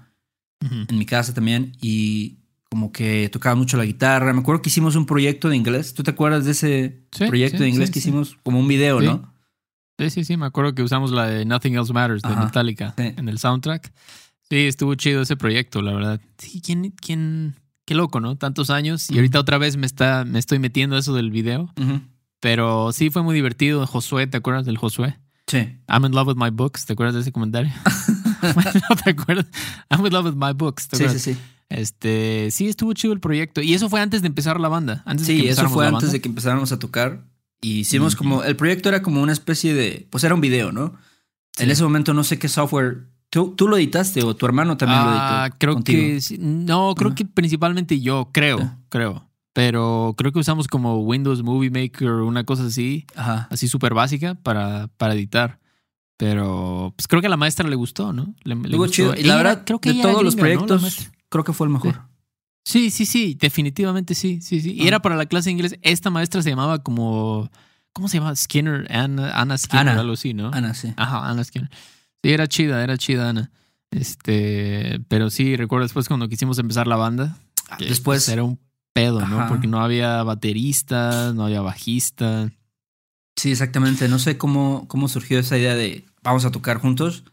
Ujú. 0.64 0.76
en 0.88 0.98
mi 0.98 1.06
casa 1.06 1.34
también. 1.34 1.74
Y 1.82 2.38
como 2.70 2.92
que 2.92 3.30
tocaba 3.30 3.56
mucho 3.56 3.78
la 3.78 3.86
guitarra. 3.86 4.34
Me 4.34 4.40
acuerdo 4.42 4.62
que 4.62 4.70
hicimos 4.70 4.96
un 4.96 5.06
proyecto 5.06 5.50
de 5.50 5.56
inglés. 5.56 5.94
¿Tú 5.94 6.04
te 6.04 6.12
acuerdas 6.12 6.46
de 6.46 6.52
ese 6.52 7.04
Sí, 7.12 7.26
proyecto 7.26 7.58
sí, 7.58 7.64
de 7.64 7.70
inglés 7.70 7.90
sí, 7.90 7.94
que 7.94 8.00
hicimos? 8.00 8.38
Como 8.44 8.60
un 8.60 8.68
video. 8.68 9.02
¿no? 9.02 9.34
Sí, 9.98 10.10
sí, 10.10 10.24
sí. 10.24 10.38
Me 10.38 10.46
acuerdo 10.46 10.76
que 10.76 10.84
usamos 10.84 11.12
la 11.12 11.26
de 11.28 11.46
Nothing 11.46 11.76
Else 11.76 11.94
Matters 11.94 12.22
de 12.22 12.30
Ajá. 12.30 12.46
Metallica 12.46 12.94
en 12.98 13.28
el 13.30 13.40
soundtrack. 13.40 13.92
Sí, 14.50 14.58
estuvo 14.66 14.96
chido 14.96 15.22
ese 15.22 15.36
proyecto, 15.36 15.82
la 15.82 15.94
verdad. 15.94 16.22
Sí, 16.38 16.62
¿quién, 16.62 16.92
quién, 16.92 17.56
qué 17.86 17.94
loco, 17.96 18.20
¿no? 18.20 18.36
Tantos 18.36 18.70
años. 18.70 19.10
Y 19.12 19.16
ahorita 19.16 19.40
otra 19.40 19.58
vez 19.58 19.78
me 19.78 19.86
está, 19.86 20.26
me 20.26 20.40
estoy 20.40 20.60
metiendo 20.60 20.98
eso 20.98 21.14
del 21.14 21.30
video. 21.32 21.72
Ujú. 21.80 22.02
Pero 22.40 22.92
sí 22.94 23.10
fue 23.10 23.22
muy 23.24 23.36
divertido. 23.36 23.86
Josué, 23.86 24.26
¿te 24.28 24.38
acuerdas 24.38 24.66
del 24.66 24.78
Josué? 24.78 25.20
Sí. 25.48 25.58
I'm 25.88 26.06
in 26.06 26.12
love 26.14 26.28
with 26.28 26.36
my 26.38 26.50
books. 26.52 26.86
¿Te 26.86 26.94
acuerdas 26.94 27.16
de 27.16 27.22
ese 27.22 27.32
comentario? 27.32 27.72
¿No 28.90 28.96
te 29.04 29.10
acuerdas? 29.12 29.46
I'm 29.90 30.06
in 30.06 30.14
love 30.14 30.26
with 30.26 30.36
my 30.36 30.54
books. 30.54 30.88
¿te 30.88 30.98
Sí, 30.98 31.10
sí, 31.10 31.20
sí. 31.34 31.38
Este, 31.70 32.50
sí, 32.52 32.68
estuvo 32.68 32.94
chido 32.94 33.14
el 33.14 33.20
proyecto. 33.20 33.62
Y 33.62 33.74
eso 33.74 33.90
fue 33.90 34.02
antes 34.02 34.22
de 34.22 34.28
empezar 34.28 34.60
la 34.60 34.68
banda. 34.70 35.04
Antes 35.06 35.28
de 35.28 35.36
que 35.36 35.42
Sí, 35.44 35.48
eso 35.50 35.70
fue 35.70 35.86
antes 35.86 36.02
banda. 36.04 36.12
de 36.14 36.22
que 36.22 36.28
empezáramos 36.30 36.72
a 36.72 36.80
tocar. 36.80 37.26
Y 37.62 37.80
hicimos 37.80 38.16
como. 38.16 38.44
El 38.44 38.56
proyecto 38.56 38.90
era 38.90 39.02
como 39.02 39.22
una 39.22 39.34
especie 39.34 39.74
de. 39.74 40.08
Pues 40.10 40.24
era 40.24 40.34
un 40.34 40.42
video, 40.42 40.72
¿no? 40.72 40.96
En 41.58 41.70
ese 41.70 41.84
momento 41.84 42.14
no 42.14 42.24
sé 42.24 42.40
qué 42.40 42.48
software. 42.48 43.08
¿Tú, 43.30 43.54
tú 43.56 43.68
lo 43.68 43.78
editaste 43.78 44.24
o 44.24 44.36
tu 44.36 44.48
hermano 44.48 44.76
también 44.78 45.02
lo 45.04 45.10
Ah, 45.12 45.44
editó? 45.46 45.58
creo 45.60 45.74
contigo? 45.76 46.00
que 46.00 46.22
sí. 46.22 46.38
no, 46.40 46.96
creo 46.96 47.14
que 47.14 47.26
principalmente 47.26 48.00
yo, 48.02 48.30
creo, 48.32 48.60
Ah. 48.62 48.78
creo. 48.90 49.30
Pero 49.54 50.16
creo 50.18 50.32
que 50.32 50.40
usamos 50.40 50.68
como 50.68 50.98
Windows 51.02 51.44
Movie 51.44 51.70
Maker 51.70 52.08
o 52.10 52.26
una 52.26 52.44
cosa 52.46 52.66
así, 52.66 53.06
Ajá. 53.16 53.48
así 53.52 53.68
súper 53.68 53.94
básica 53.94 54.34
para, 54.36 54.88
para 54.98 55.14
editar. 55.14 55.60
Pero 56.20 56.94
pues 56.98 57.08
creo 57.08 57.22
que 57.22 57.28
a 57.28 57.30
la 57.30 57.38
maestra 57.38 57.66
le 57.70 57.78
gustó, 57.78 58.12
¿no? 58.12 58.36
Le, 58.44 58.54
gustó. 58.76 58.92
chido. 58.94 59.14
Y 59.16 59.24
la 59.24 59.38
verdad, 59.38 59.64
creo 59.66 59.80
que 59.80 59.94
de 59.94 60.02
todos 60.02 60.22
los 60.22 60.36
proyectos, 60.36 61.10
creo 61.30 61.46
que 61.46 61.54
fue 61.54 61.66
el 61.68 61.72
mejor. 61.72 62.02
Sí, 62.66 62.92
sí, 62.92 63.06
sí, 63.06 63.38
definitivamente 63.40 64.14
sí, 64.16 64.42
sí, 64.42 64.60
sí. 64.60 64.74
Y 64.74 64.82
Ah. 64.84 64.88
era 64.90 65.00
para 65.02 65.16
la 65.16 65.26
clase 65.28 65.46
de 65.48 65.54
inglés. 65.54 65.76
Esta 65.82 66.10
maestra 66.10 66.42
se 66.42 66.50
llamaba 66.50 66.84
como, 66.84 67.50
¿cómo 67.94 68.10
se 68.10 68.18
llama? 68.18 68.36
Skinner, 68.36 68.86
Anna, 68.94 69.32
Anna 69.32 69.58
Skinner, 69.58 69.88
Ana. 69.90 70.02
algo 70.02 70.14
así, 70.14 70.34
¿no? 70.34 70.52
Ana, 70.54 70.74
sí. 70.74 70.94
Ajá, 70.98 71.26
Anna 71.30 71.42
Skinner. 71.46 71.70
Sí, 72.22 72.30
era 72.32 72.48
chida, 72.48 72.84
era 72.84 72.98
chida, 72.98 73.30
Ana. 73.30 73.50
Este, 73.90 75.00
pero 75.08 75.30
sí, 75.30 75.56
recuerdo 75.56 75.84
después 75.86 76.08
cuando 76.10 76.28
quisimos 76.28 76.60
empezar 76.60 76.86
la 76.88 76.98
banda. 76.98 77.38
que, 77.78 77.86
Después- 77.86 78.26
pues, 78.26 78.30
era 78.30 78.44
un 78.44 78.60
pedo, 78.94 79.20
¿no? 79.26 79.40
Ajá. 79.40 79.48
Porque 79.48 79.68
no 79.68 79.80
había 79.80 80.22
baterista, 80.24 81.32
no 81.34 81.46
había 81.46 81.62
bajista. 81.62 82.52
Sí, 83.40 83.52
exactamente. 83.52 84.08
No 84.10 84.20
sé 84.20 84.38
cómo, 84.38 84.86
cómo 84.88 85.08
surgió 85.08 85.40
esa 85.40 85.58
idea 85.58 85.76
de 85.76 86.06
vamos 86.24 86.44
a 86.46 86.52
tocar 86.52 86.78
juntos, 86.80 87.24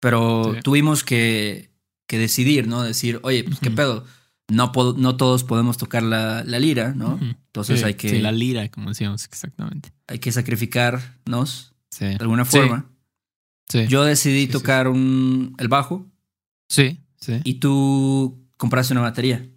pero 0.00 0.52
Sí. 0.54 0.60
tuvimos 0.62 1.04
que, 1.04 1.70
que 2.06 2.18
decidir, 2.18 2.68
¿no? 2.68 2.82
Decir, 2.82 3.18
oye, 3.22 3.44
pues 3.44 3.60
qué 3.60 3.70
pedo. 3.70 4.04
No, 4.48 4.72
no 4.98 5.16
todos 5.16 5.42
podemos 5.42 5.78
tocar 5.78 6.02
la, 6.02 6.44
la 6.44 6.58
lira, 6.58 6.92
¿no? 6.94 7.18
Entonces 7.22 7.80
Sí, 7.80 7.86
hay 7.86 7.94
que, 7.94 8.10
sí, 8.10 8.18
la 8.18 8.30
lira, 8.30 8.68
como 8.68 8.90
decíamos, 8.90 9.24
exactamente. 9.24 9.90
hay 10.06 10.18
que 10.18 10.32
sacrificarnos 10.32 11.72
Sí. 11.90 12.04
de 12.06 12.16
alguna 12.16 12.44
forma. 12.44 12.90
Yo 13.88 14.04
decidí 14.04 14.46
tocar 14.46 14.88
un, 14.88 15.54
el 15.58 15.68
bajo 15.68 16.06
sí, 16.68 17.00
sí. 17.18 17.40
y 17.44 17.54
tú 17.54 18.46
compraste 18.58 18.92
una 18.92 19.00
batería. 19.00 19.48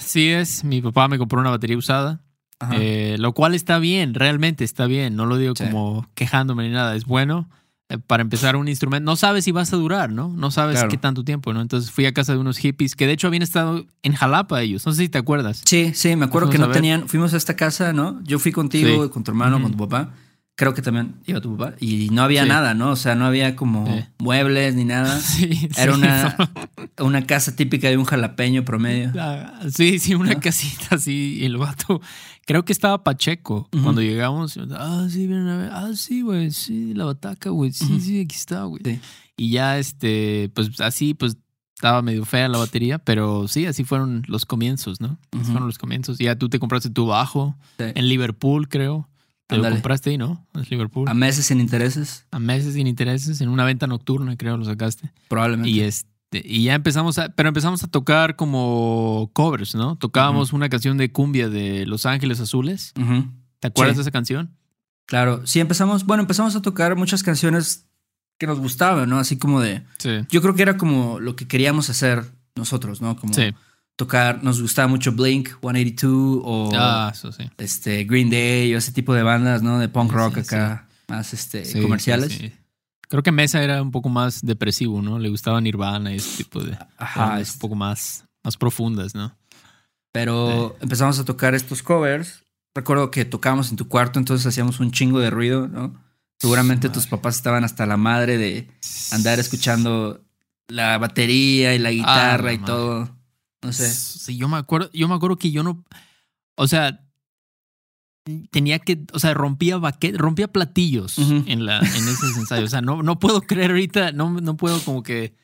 Sí 0.00 0.28
es, 0.30 0.64
mi 0.64 0.82
papá 0.82 1.06
me 1.06 1.18
compró 1.18 1.38
una 1.40 1.50
batería 1.50 1.76
usada. 1.78 2.24
Eh, 2.72 3.16
lo 3.18 3.32
cual 3.32 3.54
está 3.54 3.78
bien, 3.78 4.14
realmente 4.14 4.64
está 4.64 4.86
bien, 4.86 5.14
no 5.16 5.26
lo 5.26 5.36
digo 5.38 5.54
Sí. 5.56 5.64
como 5.64 6.06
quejándome 6.14 6.64
ni 6.68 6.74
nada, 6.74 6.94
es 6.96 7.04
bueno. 7.04 7.48
eh, 7.90 7.96
Para 8.06 8.20
empezar 8.20 8.54
un 8.56 8.68
instrumento, 8.68 9.10
no 9.10 9.16
sabes 9.16 9.44
si 9.44 9.50
vas 9.52 9.72
a 9.72 9.76
durar, 9.76 10.10
¿no? 10.12 10.28
No 10.28 10.50
sabes 10.50 10.74
Claro. 10.76 10.90
qué 10.90 10.98
tanto 10.98 11.24
tiempo, 11.24 11.54
¿no? 11.54 11.62
Entonces 11.62 11.90
fui 11.90 12.04
a 12.04 12.12
casa 12.12 12.32
de 12.34 12.38
unos 12.38 12.58
hippies 12.58 12.94
que 12.94 13.06
de 13.06 13.12
hecho 13.14 13.28
habían 13.28 13.42
estado 13.42 13.86
en 14.02 14.12
Jalapa 14.12 14.60
ellos, 14.60 14.84
no 14.84 14.92
sé 14.92 15.04
si 15.04 15.08
te 15.08 15.16
acuerdas. 15.16 15.62
Sí, 15.64 15.92
sí, 15.94 16.14
me 16.14 16.26
acuerdo 16.26 16.50
que 16.50 16.58
no 16.58 16.68
tenían. 16.70 17.08
Fuimos 17.08 17.32
a 17.32 17.38
esta 17.38 17.56
casa, 17.56 17.94
¿no? 17.94 18.20
Yo 18.24 18.38
fui 18.38 18.52
contigo, 18.52 19.04
Sí. 19.04 19.10
con 19.10 19.24
tu 19.24 19.30
hermano, 19.30 19.62
con 19.62 19.72
tu 19.72 19.78
papá. 19.88 20.10
Creo 20.58 20.74
que 20.74 20.82
también 20.82 21.14
iba 21.24 21.40
tu 21.40 21.56
papá. 21.56 21.76
Y 21.78 22.08
no 22.10 22.22
había 22.22 22.42
Sí. 22.42 22.48
nada, 22.48 22.74
¿no? 22.74 22.90
O 22.90 22.96
sea, 22.96 23.14
no 23.14 23.26
había 23.26 23.54
como 23.54 23.86
Sí. 23.86 24.04
muebles 24.18 24.74
ni 24.74 24.84
nada. 24.84 25.16
Sí, 25.20 25.68
Era 25.76 25.92
sí, 25.94 25.98
una, 26.00 26.36
no. 26.98 27.04
una 27.06 27.26
casa 27.28 27.54
típica 27.54 27.88
de 27.88 27.96
un 27.96 28.04
jalapeño 28.04 28.64
promedio. 28.64 29.12
Ah, 29.16 29.60
Sí, 29.72 30.00
sí, 30.00 30.16
una 30.16 30.34
¿No? 30.34 30.40
casita 30.40 30.96
así. 30.96 31.38
Y 31.40 31.44
el 31.44 31.58
vato, 31.58 32.00
creo 32.44 32.64
que 32.64 32.72
estaba 32.72 33.04
Pacheco 33.04 33.68
cuando 33.84 34.02
llegamos. 34.02 34.58
Ah, 34.72 35.06
sí, 35.08 35.28
vienen 35.28 35.46
a 35.46 35.56
ver. 35.58 35.70
Ah, 35.72 35.90
sí, 35.94 36.22
güey, 36.22 36.50
sí, 36.50 36.92
la 36.92 37.04
bataca, 37.04 37.50
güey. 37.50 37.70
Sí, 37.72 38.00
sí, 38.00 38.20
aquí 38.20 38.34
está, 38.34 38.64
güey. 38.64 38.82
Y 39.36 39.50
ya, 39.50 39.78
este, 39.78 40.50
pues 40.54 40.80
así, 40.80 41.14
pues 41.14 41.36
estaba 41.76 42.02
medio 42.02 42.24
fea 42.24 42.48
la 42.48 42.58
batería, 42.58 42.98
pero 42.98 43.46
sí, 43.46 43.64
así 43.66 43.84
fueron 43.84 44.24
los 44.26 44.44
comienzos, 44.44 45.00
¿no? 45.00 45.20
Así 45.30 45.44
fueron 45.52 45.68
los 45.68 45.78
comienzos. 45.78 46.18
Ya 46.18 46.34
tú 46.34 46.48
te 46.48 46.58
compraste 46.58 46.90
tu 46.90 47.06
bajo 47.06 47.54
en 47.78 48.08
Liverpool, 48.08 48.68
creo. 48.68 49.08
Te 49.48 49.56
lo 49.56 49.68
compraste 49.70 50.10
ahí, 50.10 50.18
¿no? 50.18 50.46
Es 50.54 50.70
Liverpool. 50.70 51.08
A 51.08 51.14
meses 51.14 51.46
sin 51.46 51.58
intereses, 51.60 52.26
A 52.30 52.38
meses 52.38 52.74
sin 52.74 52.86
intereses, 52.86 53.40
en 53.40 53.48
una 53.48 53.64
venta 53.64 53.86
nocturna, 53.86 54.36
creo, 54.36 54.56
lo 54.56 54.64
sacaste. 54.64 55.10
probablemente. 55.28 55.70
Y 55.70 55.80
este, 55.80 56.08
y 56.44 56.64
ya 56.64 56.74
empezamos 56.74 57.18
a, 57.18 57.30
pero 57.30 57.48
empezamos 57.48 57.82
a 57.82 57.88
tocar 57.88 58.36
como 58.36 59.30
covers, 59.32 59.74
¿no? 59.74 59.96
Tocábamos 59.96 60.52
una 60.52 60.68
canción 60.68 60.98
de 60.98 61.10
cumbia 61.10 61.48
de 61.48 61.86
Los 61.86 62.04
Ángeles 62.06 62.40
Azules. 62.40 62.92
¿Te 63.60 63.68
acuerdas 63.68 63.94
Sí. 63.94 63.98
de 63.98 64.02
esa 64.02 64.10
canción? 64.10 64.54
Claro. 65.06 65.46
Sí, 65.46 65.58
empezamos. 65.60 66.04
Bueno, 66.04 66.22
empezamos 66.22 66.54
a 66.54 66.60
tocar 66.62 66.94
muchas 66.96 67.22
canciones 67.22 67.86
que 68.38 68.46
nos 68.46 68.58
gustaban, 68.60 69.08
¿no? 69.08 69.18
Así 69.18 69.38
como 69.38 69.60
de. 69.60 69.82
Sí. 69.96 70.10
Yo 70.28 70.42
creo 70.42 70.54
que 70.54 70.62
era 70.62 70.76
como 70.76 71.18
lo 71.18 71.34
que 71.34 71.48
queríamos 71.48 71.88
hacer 71.90 72.24
nosotros, 72.54 73.00
¿no? 73.00 73.16
Como 73.16 73.32
Sí. 73.32 73.54
Tocar. 73.98 74.42
Nos 74.44 74.62
gustaba 74.62 74.86
mucho 74.88 75.12
Blink 75.12 75.48
182 75.60 76.40
o. 76.44 76.70
Ah, 76.74 77.10
eso 77.12 77.32
sí. 77.32 77.50
este 77.58 78.04
Green 78.04 78.30
Day 78.30 78.74
o 78.74 78.78
ese 78.78 78.92
tipo 78.92 79.12
de 79.12 79.22
bandas, 79.22 79.60
¿no? 79.62 79.78
De 79.78 79.88
punk 79.88 80.12
rock 80.12 80.34
sí, 80.36 80.40
acá, 80.40 80.88
más 81.08 81.34
este 81.34 81.82
comerciales. 81.82 82.40
Creo 83.10 83.22
que 83.22 83.32
Mesa 83.32 83.62
era 83.62 83.82
un 83.82 83.90
poco 83.90 84.08
más 84.08 84.40
depresivo, 84.42 85.02
¿no? 85.02 85.18
Le 85.18 85.28
gustaba 85.30 85.60
Nirvana 85.60 86.12
y 86.12 86.16
ese 86.16 86.44
tipo 86.44 86.62
de 86.62 86.78
Ajá, 86.96 87.40
es- 87.40 87.54
un 87.54 87.58
poco 87.58 87.74
más, 87.74 88.24
más 88.44 88.56
profundas, 88.56 89.14
¿no? 89.14 89.34
Pero 90.12 90.76
empezamos 90.80 91.18
a 91.18 91.24
tocar 91.24 91.54
estos 91.54 91.82
covers. 91.82 92.44
Recuerdo 92.74 93.10
que 93.10 93.24
tocábamos 93.24 93.70
en 93.70 93.76
tu 93.76 93.88
cuarto, 93.88 94.18
entonces 94.18 94.46
hacíamos 94.46 94.78
un 94.80 94.90
chingo 94.92 95.20
de 95.20 95.30
ruido, 95.30 95.68
¿no? 95.68 95.94
Seguramente 96.38 96.88
tus 96.88 97.06
papás 97.06 97.36
estaban 97.36 97.64
hasta 97.64 97.84
la 97.86 97.96
madre 97.96 98.38
de 98.38 98.68
andar 99.10 99.38
escuchando 99.40 100.24
la 100.68 100.96
batería 100.98 101.74
y 101.74 101.78
la 101.78 101.90
guitarra 101.90 102.44
la 102.44 102.52
y 102.52 102.58
madre. 102.58 102.72
todo. 102.72 103.17
No 103.62 103.72
sé. 103.72 103.88
Sí, 103.90 104.36
yo 104.36 104.48
me 104.48 104.56
acuerdo, 104.56 104.90
yo 104.92 105.08
me 105.08 105.14
acuerdo 105.14 105.36
que 105.36 105.50
yo 105.50 105.62
no, 105.62 105.84
o 106.56 106.68
sea, 106.68 107.04
tenía 108.50 108.78
que, 108.78 109.04
o 109.12 109.18
sea, 109.18 109.32
rompía 109.34 109.78
baquet, 109.78 110.16
rompía 110.16 110.48
platillos 110.48 111.16
en 111.18 111.64
la, 111.64 111.78
en 111.78 112.08
esos 112.08 112.36
ensayos. 112.36 112.64
O 112.66 112.68
sea, 112.70 112.82
no, 112.82 113.02
no 113.02 113.18
puedo 113.18 113.40
creer 113.40 113.70
ahorita, 113.70 114.12
no, 114.12 114.40
no 114.40 114.56
puedo 114.56 114.78
como 114.84 115.02
que, 115.02 115.34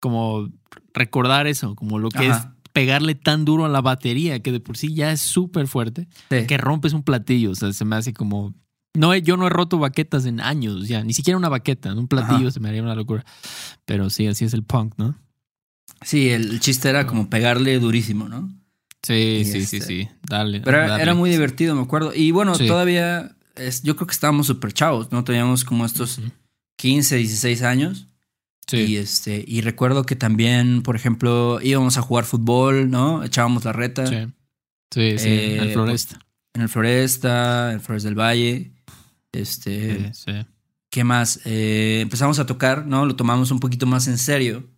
como 0.00 0.48
recordar 0.94 1.46
eso, 1.46 1.74
como 1.74 1.98
lo 1.98 2.08
que 2.08 2.30
Ajá. 2.30 2.54
es 2.56 2.70
pegarle 2.72 3.14
tan 3.14 3.44
duro 3.44 3.66
a 3.66 3.68
la 3.68 3.82
batería, 3.82 4.40
que 4.40 4.50
de 4.50 4.60
por 4.60 4.78
sí 4.78 4.94
ya 4.94 5.12
es 5.12 5.20
súper 5.20 5.66
fuerte, 5.66 6.08
Sí. 6.30 6.46
que 6.46 6.56
rompes 6.56 6.94
un 6.94 7.02
platillo. 7.02 7.50
O 7.50 7.54
sea, 7.54 7.72
se 7.74 7.84
me 7.84 7.96
hace 7.96 8.14
como, 8.14 8.54
no, 8.94 9.12
he- 9.12 9.20
yo 9.22 9.36
no 9.36 9.46
he 9.46 9.50
roto 9.50 9.78
baquetas 9.78 10.24
en 10.24 10.40
años, 10.40 10.88
ya, 10.88 11.04
ni 11.04 11.12
siquiera 11.12 11.36
una 11.36 11.50
baqueta, 11.50 11.92
un 11.94 12.08
platillo 12.08 12.46
Ajá. 12.48 12.50
se 12.50 12.60
me 12.60 12.70
haría 12.70 12.82
una 12.82 12.94
locura. 12.94 13.24
Pero 13.84 14.08
sí, 14.08 14.26
así 14.26 14.46
es 14.46 14.54
el 14.54 14.64
punk, 14.64 14.94
¿no? 14.96 15.14
Sí, 16.04 16.30
el, 16.30 16.60
chiste 16.60 16.88
era 16.88 17.06
como 17.06 17.28
pegarle 17.30 17.78
durísimo, 17.78 18.28
¿no? 18.28 18.50
Sí, 19.02 19.14
Y 19.40 19.44
sí, 19.44 19.64
sí, 19.66 19.76
este- 19.78 19.80
sí. 19.86 20.08
Dale. 20.28 20.60
Pero 20.60 20.82
era, 20.96 21.14
muy 21.14 21.30
divertido, 21.30 21.74
me 21.74 21.82
acuerdo. 21.82 22.12
Y 22.14 22.30
bueno, 22.30 22.54
Sí. 22.54 22.66
todavía 22.66 23.36
es, 23.56 23.82
yo 23.82 23.96
creo 23.96 24.06
que 24.06 24.12
estábamos 24.12 24.46
súper 24.46 24.72
chavos, 24.72 25.10
¿no? 25.12 25.24
Teníamos 25.24 25.64
como 25.64 25.84
estos 25.84 26.18
Ujú. 26.18 26.28
15, 26.76 27.16
16 27.16 27.62
años. 27.62 28.06
Sí. 28.68 28.76
Y 28.78 28.96
este, 28.96 29.44
y 29.46 29.60
recuerdo 29.60 30.04
que 30.04 30.14
también, 30.16 30.82
por 30.82 30.94
ejemplo, 30.94 31.58
íbamos 31.62 31.98
a 31.98 32.02
jugar 32.02 32.24
fútbol, 32.24 32.90
¿no? 32.90 33.24
Echábamos 33.24 33.64
la 33.64 33.72
reta 33.72 34.06
Sí, 34.06 34.16
sí, 34.94 35.18
sí, 35.18 35.28
Eh, 35.28 35.58
el 35.58 35.72
Floresta. 35.72 36.18
en 36.54 36.62
el 36.62 36.68
Floresta, 36.68 37.68
en 37.70 37.74
el 37.74 37.80
Flores 37.80 38.02
del 38.04 38.14
Valle. 38.18 38.72
Este, 39.32 40.12
Sí, 40.12 40.32
sí. 40.32 40.46
¿qué 40.90 41.04
más? 41.04 41.40
Eh, 41.44 42.00
empezamos 42.02 42.38
a 42.38 42.46
tocar, 42.46 42.86
¿no? 42.86 43.04
Lo 43.06 43.16
tomamos 43.16 43.50
un 43.50 43.58
poquito 43.60 43.86
más 43.86 44.06
en 44.06 44.18
serio. 44.18 44.68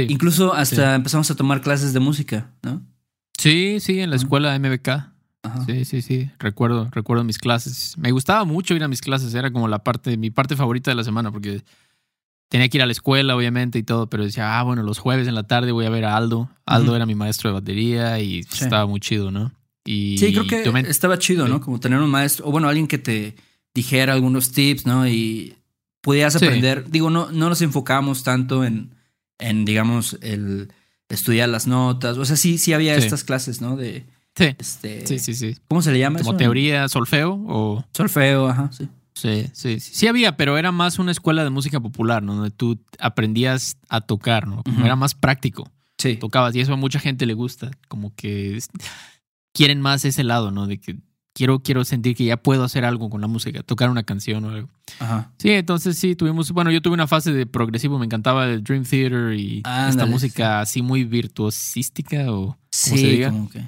Sí, 0.00 0.06
Incluso 0.10 0.52
hasta 0.54 0.94
empezamos 0.94 1.30
a 1.30 1.34
tomar 1.34 1.60
clases 1.60 1.92
de 1.92 2.00
música, 2.00 2.50
¿no? 2.62 2.82
sí, 3.38 3.78
sí, 3.80 4.00
en 4.00 4.10
la 4.10 4.16
escuela 4.16 4.58
MBK. 4.58 4.88
Ajá. 5.42 5.64
Sí, 5.66 5.84
sí, 5.84 6.02
sí. 6.02 6.30
Recuerdo, 6.38 6.88
recuerdo 6.90 7.22
mis 7.24 7.38
clases. 7.38 7.94
Me 7.98 8.10
gustaba 8.10 8.44
mucho 8.44 8.74
ir 8.74 8.82
a 8.82 8.88
mis 8.88 9.00
clases. 9.00 9.32
Era 9.34 9.50
como 9.52 9.68
la 9.68 9.84
parte, 9.84 10.16
mi 10.16 10.30
parte 10.30 10.56
favorita 10.56 10.90
de 10.90 10.96
la 10.96 11.04
semana 11.04 11.30
porque 11.30 11.62
tenía 12.48 12.68
que 12.68 12.78
ir 12.78 12.82
a 12.82 12.86
la 12.86 12.92
escuela, 12.92 13.36
obviamente, 13.36 13.78
y 13.78 13.82
todo, 13.84 14.08
pero 14.08 14.24
decía, 14.24 14.58
ah, 14.58 14.62
bueno, 14.64 14.82
los 14.82 14.98
jueves 14.98 15.28
en 15.28 15.34
la 15.34 15.44
tarde 15.44 15.70
voy 15.72 15.86
a 15.86 15.90
ver 15.90 16.04
a 16.04 16.16
Aldo. 16.16 16.50
Aldo 16.64 16.96
era 16.96 17.06
mi 17.06 17.14
maestro 17.14 17.50
de 17.50 17.54
batería 17.54 18.18
y 18.20 18.42
Sí. 18.44 18.64
estaba 18.64 18.86
muy 18.86 19.00
chido, 19.00 19.30
¿no? 19.30 19.52
Y 19.84 20.18
Sí, 20.18 20.32
creo 20.32 20.46
que 20.46 20.62
estaba 20.90 21.18
chido, 21.18 21.46
¿no? 21.46 21.56
Sí. 21.56 21.60
Como 21.62 21.78
tener 21.78 22.00
un 22.00 22.10
maestro, 22.10 22.46
o 22.48 22.50
bueno, 22.50 22.68
alguien 22.68 22.88
que 22.88 22.98
te 22.98 23.36
dijera 23.72 24.14
algunos 24.14 24.50
tips, 24.50 24.84
¿no? 24.86 25.06
Y 25.06 25.54
pudieras 26.00 26.34
aprender. 26.36 26.90
Digo, 26.90 27.08
no, 27.10 27.30
no 27.30 27.48
nos 27.48 27.62
enfocamos 27.62 28.24
tanto 28.24 28.64
en, 28.64 28.95
en, 29.38 29.64
digamos, 29.64 30.18
el 30.22 30.72
estudiar 31.08 31.48
las 31.48 31.66
notas. 31.66 32.18
O 32.18 32.24
sea, 32.24 32.36
sí, 32.36 32.58
sí 32.58 32.72
había 32.72 32.94
Sí. 32.98 33.04
estas 33.04 33.24
clases, 33.24 33.60
¿no? 33.60 33.76
De 33.76 34.04
Sí, 34.36 34.54
este. 34.58 35.06
sí, 35.06 35.18
sí, 35.18 35.34
sí. 35.34 35.56
¿Cómo 35.68 35.80
se 35.82 35.92
le 35.92 35.98
llama? 35.98 36.18
Como 36.18 36.32
eso? 36.32 36.36
teoría, 36.36 36.88
solfeo 36.88 37.32
o... 37.48 37.84
Solfeo, 37.92 38.48
ajá, 38.48 38.70
sí. 38.72 38.88
Sí, 39.14 39.46
sí, 39.54 39.80
sí. 39.80 39.94
Sí 39.94 40.06
había, 40.08 40.36
pero 40.36 40.58
era 40.58 40.72
más 40.72 40.98
una 40.98 41.10
escuela 41.10 41.42
de 41.42 41.48
música 41.48 41.80
popular, 41.80 42.22
¿no? 42.22 42.34
Donde 42.34 42.50
tú 42.50 42.78
aprendías 42.98 43.78
a 43.88 44.02
tocar, 44.02 44.46
¿no? 44.46 44.62
Como. 44.62 44.84
Era 44.84 44.94
más 44.94 45.14
práctico. 45.14 45.70
Sí. 45.96 46.16
Tocabas 46.16 46.54
y 46.54 46.60
eso 46.60 46.74
a 46.74 46.76
mucha 46.76 46.98
gente 47.00 47.24
le 47.24 47.32
gusta. 47.32 47.70
Como 47.88 48.14
que 48.14 48.58
quieren 49.54 49.80
más 49.80 50.04
ese 50.04 50.22
lado, 50.22 50.50
¿no? 50.50 50.66
De 50.66 50.78
que 50.78 50.98
quiero, 51.36 51.60
quiero 51.60 51.84
sentir 51.84 52.16
que 52.16 52.24
ya 52.24 52.38
puedo 52.38 52.64
hacer 52.64 52.86
algo 52.86 53.10
con 53.10 53.20
la 53.20 53.26
música, 53.26 53.62
tocar 53.62 53.90
una 53.90 54.04
canción 54.04 54.44
o 54.46 54.48
algo. 54.50 54.70
Ajá. 54.98 55.30
Sí, 55.38 55.50
entonces 55.50 55.98
sí, 55.98 56.16
tuvimos, 56.16 56.50
bueno, 56.52 56.70
yo 56.70 56.80
tuve 56.80 56.94
una 56.94 57.06
fase 57.06 57.30
de 57.32 57.44
progresivo, 57.44 57.98
me 57.98 58.06
encantaba 58.06 58.46
el 58.46 58.64
Dream 58.64 58.84
Theater 58.84 59.34
y 59.34 59.58
esta 59.58 59.88
Ándale, 59.88 60.10
música 60.10 60.60
así 60.60 60.80
muy 60.80 61.04
virtuosística 61.04 62.32
o 62.32 62.56
Sí, 62.72 62.90
como 62.90 63.00
se 63.02 63.06
diga. 63.08 63.30
como 63.30 63.50
que. 63.50 63.60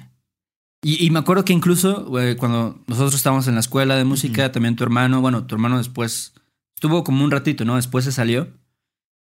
Y, 0.81 1.05
y 1.05 1.09
me 1.11 1.19
acuerdo 1.19 1.45
que 1.45 1.53
incluso 1.53 2.05
güey, 2.05 2.35
cuando 2.35 2.81
nosotros 2.87 3.13
estábamos 3.13 3.47
en 3.47 3.53
la 3.53 3.59
escuela 3.59 3.95
de 3.95 4.03
música, 4.03 4.51
también 4.51 4.75
tu 4.75 4.83
hermano, 4.83 5.21
bueno, 5.21 5.45
tu 5.45 5.53
hermano 5.53 5.77
después 5.77 6.33
estuvo 6.75 7.03
como 7.03 7.23
un 7.23 7.29
ratito, 7.29 7.65
¿no? 7.65 7.75
Después 7.75 8.03
se 8.05 8.11
salió. 8.11 8.47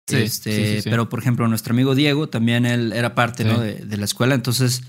Sí, 0.06 0.16
este, 0.18 0.82
sí. 0.82 0.88
Pero, 0.88 1.08
por 1.08 1.18
ejemplo, 1.18 1.48
nuestro 1.48 1.72
amigo 1.72 1.96
Diego 1.96 2.28
también 2.28 2.64
él 2.64 2.92
era 2.92 3.16
parte. 3.16 3.44
¿no? 3.44 3.58
De, 3.58 3.74
de 3.74 3.96
la 3.96 4.04
escuela. 4.04 4.36
Entonces 4.36 4.82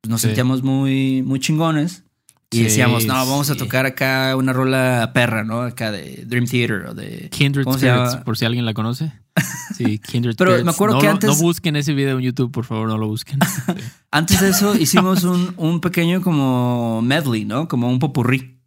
pues, 0.00 0.10
nos 0.10 0.22
sentíamos 0.22 0.62
muy, 0.62 1.22
muy 1.22 1.40
chingones. 1.40 2.04
Y 2.52 2.58
Sí, 2.58 2.62
decíamos, 2.64 3.06
no, 3.06 3.14
vamos 3.14 3.48
a 3.50 3.56
tocar 3.56 3.86
acá 3.86 4.36
una 4.36 4.52
rola 4.52 5.10
perra, 5.14 5.42
¿no? 5.42 5.62
Acá 5.62 5.90
de 5.90 6.24
Dream 6.26 6.46
Theater 6.46 6.86
o 6.86 6.94
de. 6.94 7.28
Kindred 7.30 7.64
¿Cómo 7.64 7.78
se 7.78 7.88
Spirits, 7.90 8.16
por 8.24 8.36
si 8.36 8.44
alguien 8.44 8.64
la 8.66 8.74
conoce. 8.74 9.12
Sí, 9.76 9.98
Kindred 9.98 10.34
Pero 10.36 10.62
me 10.62 10.70
acuerdo 10.70 10.96
no, 10.96 11.00
que 11.00 11.08
antes- 11.08 11.30
No 11.30 11.36
busquen 11.36 11.76
ese 11.76 11.94
video 11.94 12.18
en 12.18 12.24
YouTube, 12.24 12.52
por 12.52 12.66
favor, 12.66 12.86
no 12.88 12.98
lo 12.98 13.08
busquen. 13.08 13.38
Antes 14.10 14.40
de 14.42 14.50
eso 14.50 14.76
hicimos 14.78 15.24
un, 15.24 15.54
un 15.56 15.80
pequeño 15.80 16.20
como 16.20 17.00
medley, 17.00 17.46
¿no? 17.46 17.66
Como 17.68 17.88
un 17.88 17.98
popurrí. 17.98 18.60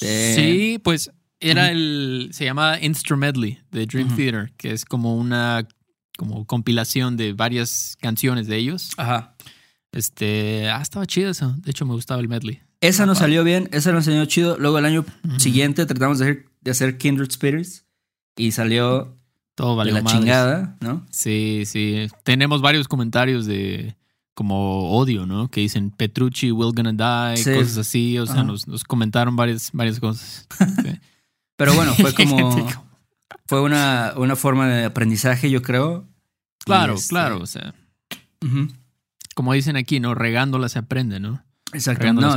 De- 0.00 0.32
Sí, 0.34 0.78
pues 0.82 1.10
Era 1.38 1.70
el. 1.70 2.30
Se 2.32 2.46
llama 2.46 2.78
Instrumentally 2.80 3.58
de 3.70 3.84
Dream. 3.86 4.16
Theater, 4.16 4.52
que 4.56 4.72
es 4.72 4.86
como 4.86 5.16
una 5.16 5.68
como 6.16 6.46
compilación 6.46 7.16
de 7.18 7.34
varias 7.34 7.96
canciones 8.00 8.46
de 8.46 8.56
ellos. 8.56 8.90
Ajá. 8.96 9.36
Este. 9.92 10.70
Ah, 10.70 10.80
estaba 10.80 11.04
chido 11.06 11.30
eso. 11.30 11.54
De 11.58 11.70
hecho, 11.70 11.84
me 11.84 11.92
gustaba 11.92 12.20
el 12.22 12.28
medley. 12.28 12.60
Esa 12.82 13.06
nos 13.06 13.16
Ajá. 13.16 13.24
salió 13.24 13.44
bien, 13.44 13.68
esa 13.72 13.92
nos 13.92 14.04
salió 14.04 14.24
chido. 14.26 14.58
Luego 14.58 14.78
el 14.78 14.84
año 14.84 15.06
siguiente 15.38 15.86
tratamos 15.86 16.18
de 16.18 16.24
hacer, 16.26 16.46
de 16.60 16.70
hacer 16.72 16.98
Kindred 16.98 17.30
Spirits 17.30 17.86
y 18.36 18.52
salió 18.52 19.16
Todo 19.54 19.70
de 19.70 19.76
valió 19.76 19.94
la 19.94 20.02
madres. 20.02 20.20
chingada, 20.20 20.76
¿no? 20.80 21.06
Sí, 21.10 21.62
sí. 21.64 22.08
Tenemos 22.24 22.60
varios 22.60 22.88
comentarios 22.88 23.46
de 23.46 23.96
como 24.34 24.90
odio, 24.96 25.26
¿no? 25.26 25.48
Que 25.48 25.60
dicen 25.60 25.90
Petrucci, 25.90 26.50
will 26.52 26.72
gonna 26.74 26.92
die, 27.32 27.36
Sí. 27.42 27.52
cosas 27.54 27.78
así. 27.78 28.18
O 28.18 28.26
sea, 28.26 28.42
nos, 28.42 28.66
nos 28.66 28.82
comentaron 28.84 29.36
varias, 29.36 29.70
varias 29.72 30.00
cosas. 30.00 30.46
Sí. 30.58 30.98
Pero 31.56 31.74
bueno, 31.74 31.94
fue 31.94 32.12
como. 32.14 32.56
Fue 33.46 33.60
una, 33.60 34.14
una 34.16 34.34
forma 34.36 34.66
de 34.68 34.84
aprendizaje, 34.86 35.50
yo 35.50 35.62
creo. 35.62 36.08
Claro, 36.64 36.94
este, 36.94 37.08
claro. 37.10 37.38
O 37.40 37.46
sea, 37.46 37.74
como 39.34 39.52
dicen 39.52 39.76
aquí, 39.76 40.00
¿no? 40.00 40.14
Regándola 40.14 40.68
se 40.68 40.78
aprende, 40.78 41.20
¿no? 41.20 41.44
Exacto. 41.72 42.12
No, 42.12 42.36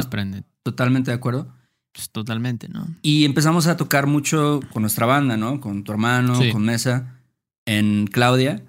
totalmente 0.64 1.12
de 1.12 1.16
acuerdo. 1.16 1.54
Pues 1.94 2.10
totalmente, 2.10 2.68
¿no? 2.68 2.88
Y 3.02 3.24
empezamos 3.26 3.68
a 3.68 3.78
tocar 3.78 4.06
mucho 4.06 4.60
con 4.74 4.82
nuestra 4.84 5.06
banda, 5.06 5.38
¿no? 5.38 5.62
Con 5.62 5.84
tu 5.84 5.92
hermano, 5.94 6.36
Sí. 6.36 6.52
con 6.52 6.64
Mesa, 6.66 7.16
en 7.66 8.08
Claudia. 8.08 8.64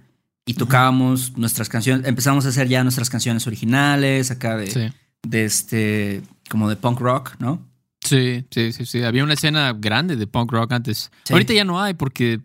Y 0.45 0.55
tocábamos 0.55 1.37
nuestras 1.37 1.69
canciones. 1.69 2.07
Empezamos 2.07 2.47
a 2.47 2.51
hacer 2.51 2.69
ya 2.69 2.85
nuestras 2.85 3.11
canciones 3.11 3.47
originales, 3.49 4.31
acá 4.31 4.57
de, 4.57 4.71
Sí. 4.71 4.93
de 5.25 5.45
este. 5.45 6.23
como 6.49 6.69
de 6.69 6.77
punk 6.77 7.01
rock, 7.01 7.35
¿no? 7.41 7.61
Sí, 8.05 8.45
sí, 8.53 8.73
sí, 8.73 8.87
sí. 8.87 9.03
Había 9.03 9.25
una 9.25 9.35
escena 9.35 9.73
grande 9.77 10.15
de 10.15 10.29
punk 10.29 10.53
rock 10.53 10.71
antes. 10.71 11.11
Sí. 11.25 11.33
Ahorita 11.33 11.53
ya 11.53 11.65
no 11.65 11.83
hay 11.83 11.95
porque 11.95 12.41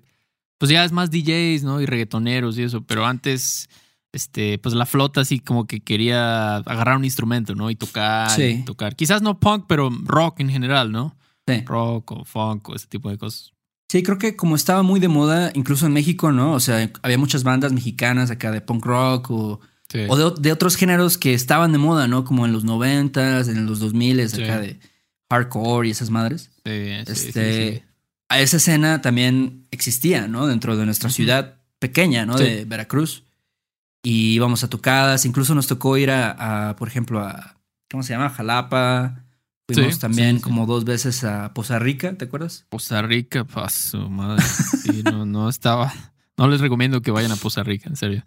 pues 0.57 0.71
ya 0.71 0.83
es 0.83 0.91
más 0.91 1.11
DJs, 1.11 1.61
¿no? 1.63 1.79
Y 1.81 1.85
reggaetoneros 1.85 2.57
y 2.57 2.63
eso, 2.63 2.81
pero 2.81 3.05
antes 3.05 3.69
este 4.13 4.57
pues 4.59 4.75
la 4.75 4.85
flota 4.85 5.21
así 5.21 5.39
como 5.39 5.65
que 5.67 5.79
quería 5.81 6.57
agarrar 6.57 6.97
un 6.97 7.05
instrumento, 7.05 7.55
¿no? 7.55 7.69
Y 7.69 7.75
tocar, 7.75 8.29
Sí. 8.31 8.43
y 8.43 8.65
tocar. 8.65 8.95
Quizás 8.95 9.21
no 9.21 9.39
punk, 9.39 9.65
pero 9.67 9.89
rock 10.03 10.39
en 10.41 10.49
general, 10.49 10.91
¿no? 10.91 11.15
Sí. 11.47 11.63
Rock 11.65 12.11
o 12.11 12.25
funk 12.25 12.69
o 12.69 12.75
ese 12.75 12.87
tipo 12.87 13.09
de 13.09 13.17
cosas. 13.17 13.53
Sí, 13.89 14.03
creo 14.03 14.17
que 14.17 14.35
como 14.37 14.55
estaba 14.55 14.83
muy 14.83 14.99
de 14.99 15.07
moda, 15.09 15.51
incluso 15.53 15.85
en 15.85 15.93
México, 15.93 16.31
¿no? 16.31 16.53
O 16.53 16.59
sea, 16.59 16.89
había 17.01 17.17
muchas 17.17 17.43
bandas 17.43 17.73
mexicanas 17.73 18.31
acá 18.31 18.51
de 18.51 18.61
punk 18.61 18.85
rock 18.85 19.31
o, 19.31 19.59
Sí. 19.89 19.99
o 20.07 20.15
de, 20.15 20.41
de 20.41 20.51
otros 20.53 20.77
géneros 20.77 21.17
que 21.17 21.33
estaban 21.33 21.73
de 21.73 21.77
moda, 21.77 22.07
¿no? 22.07 22.23
Como 22.23 22.45
en 22.45 22.53
los 22.53 22.63
noventas, 22.63 23.49
en 23.49 23.65
los 23.65 23.79
2000 23.79 24.29
Sí. 24.29 24.43
acá 24.43 24.59
de 24.61 24.79
hardcore 25.29 25.87
y 25.87 25.91
esas 25.91 26.09
madres. 26.09 26.51
Sí, 26.65 26.71
sí, 27.07 27.15
sí, 27.15 27.27
este. 27.27 27.83
A 28.29 28.39
esa 28.39 28.57
escena 28.57 29.01
también 29.01 29.67
existía, 29.71 30.29
¿no? 30.29 30.47
Dentro 30.47 30.77
de 30.77 30.85
nuestra 30.85 31.09
ciudad 31.09 31.57
pequeña, 31.79 32.25
¿no? 32.25 32.37
De 32.37 32.63
Veracruz. 32.63 33.23
Y 34.03 34.33
íbamos 34.33 34.63
a 34.63 34.69
tocadas, 34.69 35.25
incluso 35.25 35.53
nos 35.55 35.67
tocó 35.67 35.95
ir 35.97 36.09
a, 36.11 36.69
a, 36.69 36.75
por 36.75 36.87
ejemplo, 36.87 37.19
a, 37.19 37.57
¿cómo 37.89 38.03
se 38.03 38.13
llama? 38.13 38.29
Jalapa. 38.29 39.23
Fuimos 39.67 39.93
Sí, 39.95 39.99
también 40.01 40.31
sí, 40.31 40.37
sí. 40.37 40.43
como 40.43 40.65
dos 40.65 40.83
veces 40.85 41.23
a 41.23 41.53
Poza 41.53 41.79
Rica, 41.79 42.13
¿te 42.17 42.25
acuerdas? 42.25 42.65
Costa 42.69 43.01
Rica, 43.03 43.45
paso, 43.45 44.09
madre. 44.09 44.43
Sí, 44.43 45.01
no, 45.03 45.25
no 45.25 45.47
estaba. 45.49 45.93
No 46.37 46.47
les 46.47 46.59
recomiendo 46.59 47.01
que 47.01 47.11
vayan 47.11 47.31
a 47.31 47.37
Costa 47.37 47.63
Rica, 47.63 47.87
en 47.89 47.95
serio. 47.95 48.23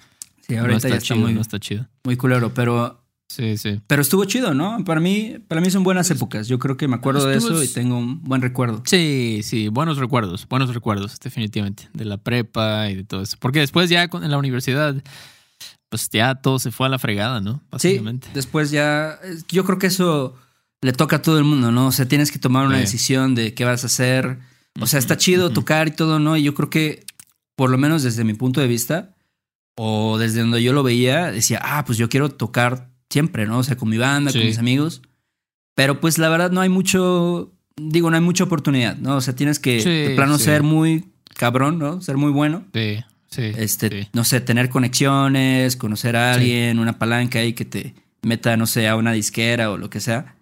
Sí, 0.47 0.55
no 0.55 0.61
ahorita 0.61 0.77
está 0.77 0.89
ya 0.91 0.95
está 0.97 1.07
chido, 1.15 1.21
muy, 1.21 1.35
no 1.35 1.41
está 1.41 1.59
chido. 1.59 1.89
muy 2.05 2.17
culero, 2.17 2.55
pero 2.55 3.01
Sí, 3.29 3.57
sí. 3.57 3.81
Pero 3.89 4.03
estuvo 4.03 4.25
chido, 4.27 4.55
¿no? 4.55 4.85
Para 4.85 5.01
mí, 5.01 5.37
para 5.49 5.61
mí 5.61 5.71
son 5.71 5.83
buenas 5.83 6.09
épocas. 6.11 6.47
Yo 6.47 6.59
creo 6.59 6.77
que 6.77 6.87
me 6.87 6.95
acuerdo 6.97 7.27
de 7.27 7.37
eso 7.39 7.63
y 7.65 7.69
tengo 7.69 7.99
un 7.99 8.23
buen 8.23 8.43
recuerdo. 8.43 8.83
Sí, 8.87 9.41
sí, 9.43 9.69
buenos 9.69 9.97
recuerdos, 9.99 10.47
buenos 10.49 10.73
recuerdos, 10.73 11.19
definitivamente, 11.19 11.89
de 11.95 12.05
la 12.05 12.19
prepa 12.19 12.89
y 12.91 12.95
de 12.95 13.05
todo 13.05 13.23
eso. 13.23 13.37
Porque 13.41 13.59
después 13.61 13.91
ya 13.91 14.05
en 14.05 14.31
la 14.31 14.39
universidad, 14.39 15.03
pues 15.95 16.09
ya 16.11 16.35
todo 16.35 16.59
se 16.59 16.73
fue 16.73 16.89
a 16.89 16.91
la 16.91 16.99
fregada, 16.99 17.41
¿no? 17.41 17.59
Sí, 17.59 17.69
Básicamente. 17.71 18.29
después 18.35 18.73
ya. 18.73 19.21
Yo 19.49 19.65
creo 19.65 19.79
que 19.79 19.87
eso 19.87 20.35
le 20.83 20.93
toca 20.93 21.17
a 21.17 21.23
todo 21.23 21.39
el 21.39 21.45
mundo, 21.45 21.71
¿no? 21.71 21.87
O 21.87 21.93
sea, 21.93 22.09
tienes 22.09 22.33
que 22.33 22.41
tomar 22.41 22.67
una 22.67 22.77
Sí. 22.79 22.81
decisión 22.83 23.37
de 23.37 23.55
qué 23.55 23.65
vas 23.65 23.85
a 23.85 23.87
hacer. 23.87 24.39
O 24.81 24.89
sea, 24.89 24.99
está 24.99 25.17
chido 25.17 25.51
tocar 25.51 25.87
y 25.87 25.93
todo, 25.93 26.19
¿no? 26.19 26.37
Y 26.37 26.43
yo 26.43 26.53
creo 26.55 26.69
que, 26.69 27.05
por 27.55 27.71
lo 27.71 27.79
menos 27.79 28.03
desde 28.03 28.25
mi 28.25 28.35
punto 28.35 28.61
de 28.61 28.67
vista, 28.67 29.15
o 29.77 30.19
desde 30.19 30.41
donde 30.41 30.65
yo 30.65 30.73
lo 30.73 30.83
veía, 30.83 31.31
decía, 31.31 31.61
ah, 31.63 31.85
pues 31.85 31.97
yo 31.97 32.09
quiero 32.09 32.29
tocar 32.29 32.91
siempre, 33.09 33.47
¿no? 33.47 33.59
O 33.59 33.63
sea, 33.63 33.77
con 33.77 33.89
mi 33.89 33.99
banda, 33.99 34.33
con 34.33 34.41
Sí. 34.41 34.47
mis 34.49 34.59
amigos. 34.59 35.01
Pero 35.77 36.01
pues 36.01 36.19
la 36.19 36.29
verdad 36.29 36.51
no 36.51 36.61
hay 36.61 36.69
mucho, 36.71 37.53
digo, 37.77 38.11
no 38.11 38.17
hay 38.17 38.23
mucha 38.23 38.43
oportunidad, 38.43 38.97
¿no? 38.97 39.15
O 39.17 39.21
sea, 39.21 39.37
tienes 39.37 39.61
que 39.61 39.81
Sí, 39.81 39.89
de 39.91 40.15
plano 40.17 40.39
sí. 40.39 40.45
ser 40.45 40.65
muy 40.65 41.13
cabrón, 41.35 41.79
¿no? 41.79 42.01
Ser 42.01 42.17
muy 42.17 42.33
bueno. 42.33 42.65
Sí, 42.75 42.99
sí. 43.35 43.53
Este, 43.57 43.89
sí. 44.03 44.09
no 44.13 44.25
sé, 44.25 44.41
tener 44.41 44.69
conexiones, 44.69 45.77
conocer 45.77 46.17
a 46.17 46.35
Sí. 46.35 46.41
alguien, 46.41 46.79
una 46.79 46.99
palanca 46.99 47.39
ahí 47.41 47.53
que 47.53 47.65
te 47.65 47.95
meta, 48.23 48.57
no 48.57 48.67
sé, 48.67 48.89
a 48.89 48.97
una 48.97 49.13
disquera 49.13 49.71
o 49.71 49.77
lo 49.77 49.91
que 49.91 50.01
sea. 50.01 50.37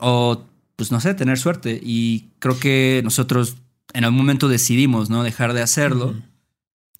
O, 0.00 0.44
pues 0.76 0.92
no 0.92 1.00
sé, 1.00 1.14
tener 1.14 1.38
suerte. 1.38 1.80
Y 1.82 2.28
creo 2.38 2.58
que 2.58 3.00
nosotros 3.04 3.56
en 3.92 4.04
algún 4.04 4.18
momento 4.18 4.48
decidimos, 4.48 5.10
¿no? 5.10 5.22
Dejar 5.22 5.52
de 5.52 5.62
hacerlo. 5.62 6.14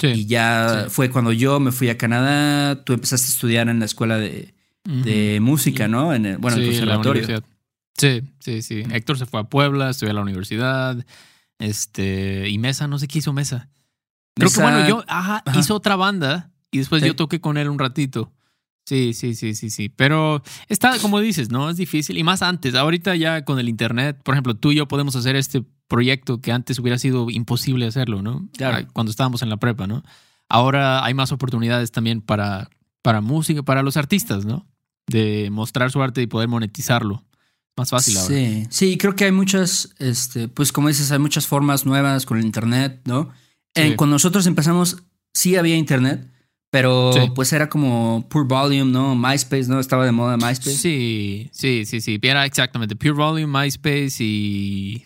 Y 0.02 0.26
ya 0.26 0.84
Sí. 0.84 0.90
fue 0.90 1.10
cuando 1.10 1.32
yo 1.32 1.58
me 1.60 1.72
fui 1.72 1.88
a 1.88 1.96
Canadá, 1.98 2.84
tú 2.84 2.92
empezaste 2.92 3.26
a 3.26 3.30
estudiar 3.30 3.68
en 3.68 3.78
la 3.80 3.86
escuela 3.86 4.18
de, 4.18 4.54
de 4.84 5.38
música, 5.40 5.88
¿no? 5.88 6.14
En 6.14 6.26
el, 6.26 6.38
bueno, 6.38 6.58
en 6.58 6.62
el 6.64 6.68
conservatorio. 6.70 7.22
universidad. 7.24 7.42
Sí, 7.98 8.22
sí, 8.40 8.62
sí. 8.62 8.82
Héctor 8.92 9.18
se 9.18 9.24
fue 9.26 9.40
a 9.40 9.44
Puebla, 9.44 9.90
estudió 9.90 10.10
a 10.12 10.14
la 10.14 10.20
universidad. 10.22 11.04
Este, 11.58 12.48
y 12.50 12.58
Mesa, 12.58 12.86
no 12.86 12.98
sé 12.98 13.08
qué 13.08 13.18
hizo 13.20 13.32
Mesa. 13.32 13.68
Creo 14.36 14.50
que 14.50 14.60
bueno, 14.60 14.86
yo, 14.88 15.04
ajá, 15.08 15.42
Ajá. 15.44 15.58
hizo 15.58 15.74
otra 15.74 15.96
banda 15.96 16.50
y 16.70 16.78
después 16.78 17.02
Sí. 17.02 17.08
yo 17.08 17.16
toqué 17.16 17.40
con 17.40 17.56
él 17.56 17.68
un 17.68 17.78
ratito. 17.78 18.32
Sí, 18.84 19.14
sí, 19.14 19.34
sí, 19.34 19.54
sí, 19.56 19.70
sí. 19.70 19.88
Pero 19.88 20.42
está, 20.68 20.98
como 21.00 21.18
dices, 21.18 21.50
¿no? 21.50 21.68
Es 21.70 21.76
difícil. 21.76 22.18
Y 22.18 22.22
más 22.22 22.42
antes, 22.42 22.74
ahorita 22.76 23.16
ya 23.16 23.44
con 23.44 23.58
el 23.58 23.68
internet, 23.68 24.20
por 24.22 24.34
ejemplo, 24.34 24.54
tú 24.54 24.70
y 24.70 24.76
yo 24.76 24.86
podemos 24.86 25.16
hacer 25.16 25.34
este 25.34 25.64
proyecto 25.88 26.40
que 26.40 26.52
antes 26.52 26.78
hubiera 26.78 26.96
sido 26.98 27.28
imposible 27.30 27.86
hacerlo, 27.86 28.22
¿no? 28.22 28.48
Claro. 28.56 28.86
Cuando 28.92 29.10
estábamos 29.10 29.42
en 29.42 29.48
la 29.48 29.56
prepa, 29.56 29.86
¿no? 29.88 30.04
Ahora 30.48 31.04
hay 31.04 31.14
más 31.14 31.32
oportunidades 31.32 31.90
también 31.90 32.20
para, 32.20 32.68
para 33.02 33.20
música, 33.20 33.64
para 33.64 33.82
los 33.82 33.96
artistas, 33.96 34.44
¿no? 34.44 34.66
De 35.08 35.48
mostrar 35.50 35.90
su 35.90 36.00
arte 36.02 36.22
y 36.22 36.26
poder 36.28 36.48
monetizarlo. 36.48 37.24
Más 37.76 37.90
fácil 37.90 38.16
ahora. 38.16 38.34
Sí, 38.34 38.66
sí, 38.70 38.98
creo 38.98 39.16
que 39.16 39.24
hay 39.24 39.32
muchas, 39.32 39.94
este, 39.98 40.46
pues 40.48 40.70
como 40.72 40.88
dices, 40.88 41.10
hay 41.10 41.18
muchas 41.18 41.46
formas 41.48 41.84
nuevas 41.86 42.24
con 42.24 42.38
el 42.38 42.44
internet, 42.44 43.00
¿no? 43.04 43.30
En- 43.76 43.90
Sí. 43.90 43.96
cuando 43.96 44.14
nosotros 44.14 44.46
empezamos, 44.46 45.02
sí 45.32 45.56
había 45.56 45.76
internet, 45.76 46.26
pero 46.70 47.12
Sí. 47.12 47.20
pues 47.34 47.52
era 47.52 47.68
como 47.68 48.26
Pure 48.28 48.46
Volume, 48.48 48.90
¿no? 48.90 49.14
MySpace, 49.14 49.68
¿no? 49.68 49.78
Estaba 49.80 50.04
de 50.04 50.12
moda 50.12 50.36
MySpace. 50.36 50.76
Sí, 50.76 51.48
sí, 51.52 51.84
sí, 51.86 52.00
sí. 52.00 52.18
Era 52.22 52.44
exactamente 52.44 52.96
Pure 52.96 53.12
Volume, 53.12 53.46
MySpace 53.46 54.16
y 54.20 55.04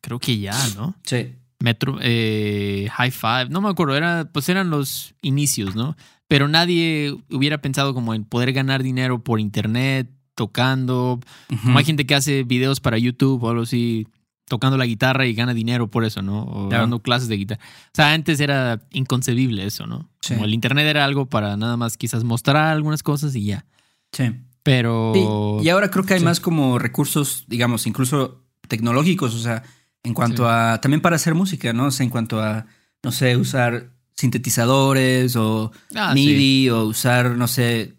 creo 0.00 0.18
que 0.18 0.38
ya, 0.38 0.56
¿no? 0.76 0.94
Sí. 1.04 1.32
Metro, 1.60 1.98
eh, 2.00 2.88
High 2.92 3.10
Five, 3.12 3.48
no 3.50 3.60
me 3.60 3.68
acuerdo, 3.68 3.94
era, 3.96 4.28
pues 4.32 4.48
eran 4.48 4.70
los 4.70 5.14
inicios, 5.22 5.76
¿no? 5.76 5.96
Pero 6.26 6.48
nadie 6.48 7.14
hubiera 7.30 7.58
pensado 7.58 7.94
como 7.94 8.14
en 8.14 8.24
poder 8.24 8.52
ganar 8.52 8.82
dinero 8.82 9.22
por 9.22 9.38
internet, 9.38 10.08
tocando. 10.34 11.20
Como 11.62 11.78
hay 11.78 11.84
gente 11.84 12.06
que 12.06 12.14
hace 12.14 12.42
videos 12.42 12.80
para 12.80 12.98
YouTube 12.98 13.42
o 13.44 13.50
algo 13.50 13.62
así, 13.62 14.08
tocando 14.52 14.76
la 14.76 14.84
guitarra 14.84 15.24
y 15.24 15.32
gana 15.32 15.54
dinero 15.54 15.90
por 15.90 16.04
eso, 16.04 16.20
¿no? 16.20 16.42
O 16.42 16.68
Claro. 16.68 16.82
dando 16.82 16.98
clases 17.00 17.28
de 17.28 17.36
guitarra. 17.38 17.62
O 17.86 17.90
sea, 17.94 18.12
antes 18.12 18.38
era 18.38 18.82
inconcebible 18.92 19.64
eso, 19.66 19.86
¿no? 19.86 20.10
Sí. 20.20 20.34
Como 20.34 20.44
el 20.44 20.52
internet 20.52 20.86
era 20.86 21.06
algo 21.06 21.24
para 21.26 21.56
nada 21.56 21.78
más 21.78 21.96
quizás 21.96 22.22
mostrar 22.22 22.66
algunas 22.68 23.02
cosas 23.02 23.34
y 23.34 23.44
ya. 23.46 23.64
Sí. 24.12 24.24
Pero. 24.62 25.12
Sí, 25.14 25.64
Y 25.64 25.68
ahora 25.70 25.90
creo 25.90 26.04
que 26.04 26.12
hay 26.14 26.20
Sí. 26.20 26.24
más 26.26 26.38
como 26.40 26.78
recursos, 26.78 27.44
digamos, 27.48 27.86
incluso 27.86 28.44
tecnológicos, 28.68 29.34
o 29.34 29.38
sea, 29.38 29.62
en 30.04 30.12
cuanto 30.14 30.48
a, 30.48 30.80
también 30.82 31.00
para 31.00 31.16
hacer 31.16 31.34
música, 31.34 31.72
¿no? 31.72 31.86
O 31.86 31.90
sea, 31.90 32.04
en 32.04 32.10
cuanto 32.10 32.40
a, 32.42 32.66
no 33.02 33.10
sé, 33.10 33.36
usar 33.38 33.90
sintetizadores 34.14 35.34
o 35.36 35.72
Ah, 35.94 36.12
MIDI 36.14 36.68
o 36.70 36.84
usar, 36.84 37.36
no 37.36 37.48
sé, 37.48 37.94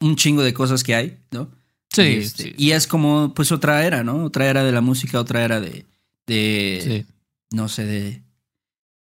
un 0.00 0.14
chingo 0.16 0.42
de 0.42 0.54
cosas 0.54 0.82
que 0.84 0.94
hay, 0.94 1.18
¿no? 1.30 1.48
Sí, 1.92 2.02
y, 2.02 2.16
este, 2.18 2.42
sí. 2.44 2.54
y 2.56 2.70
es 2.72 2.86
como, 2.86 3.32
pues, 3.34 3.52
otra 3.52 3.84
era, 3.84 4.02
¿no? 4.02 4.24
Otra 4.24 4.46
era 4.48 4.64
de 4.64 4.72
la 4.72 4.80
música, 4.80 5.20
otra 5.20 5.44
era 5.44 5.60
de, 5.60 5.84
de 6.26 6.80
Sí. 7.06 7.14
no 7.54 7.68
sé, 7.68 7.84
de, 7.84 8.22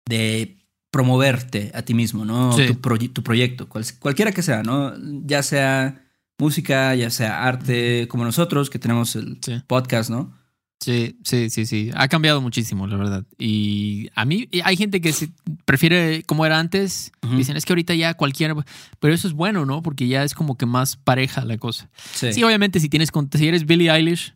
de 0.09 0.57
promoverte 0.91 1.71
a 1.75 1.83
ti 1.83 1.95
mismo, 1.95 2.25
¿no? 2.25 2.53
Sí. 2.53 2.67
Tu, 2.67 2.75
proye- 2.81 3.13
tu 3.13 3.23
proyecto, 3.23 3.69
cual- 3.69 3.85
cualquiera 3.99 4.33
que 4.33 4.43
sea, 4.43 4.63
¿no? 4.63 4.95
Ya 5.27 5.43
sea 5.43 6.05
música, 6.39 6.95
ya 6.95 7.11
sea 7.11 7.45
arte, 7.45 8.07
como 8.09 8.25
nosotros 8.25 8.71
que 8.71 8.79
tenemos 8.79 9.17
el 9.17 9.39
Sí. 9.43 9.61
podcast, 9.67 10.09
¿no? 10.11 10.38
Sí, 10.81 11.17
sí, 11.25 11.51
sí, 11.51 11.67
sí. 11.67 11.91
Ha 11.95 12.07
cambiado 12.09 12.41
muchísimo, 12.41 12.87
la 12.87 12.97
verdad. 12.97 13.25
Y 13.37 14.11
a 14.15 14.25
mí 14.25 14.49
hay 14.63 14.77
gente 14.77 15.01
que 15.01 15.13
se 15.13 15.31
prefiere 15.65 16.23
como 16.23 16.47
era 16.47 16.59
antes. 16.59 17.11
Dicen, 17.37 17.57
es 17.57 17.65
que 17.65 17.73
ahorita 17.73 17.95
ya 17.95 18.15
cualquiera... 18.15 18.55
Pero 19.01 19.13
eso 19.13 19.27
es 19.27 19.35
bueno, 19.35 19.67
¿no? 19.67 19.83
Porque 19.83 20.07
ya 20.07 20.23
es 20.23 20.35
como 20.35 20.57
que 20.57 20.67
más 20.67 20.97
pareja 20.97 21.45
la 21.45 21.59
cosa. 21.59 21.91
Sí. 22.15 22.33
Sí, 22.33 22.43
obviamente 22.45 22.79
si 22.79 22.89
tienes... 22.89 23.11
Si 23.35 23.49
eres 23.49 23.67
Billie 23.67 23.91
Eilish, 23.91 24.35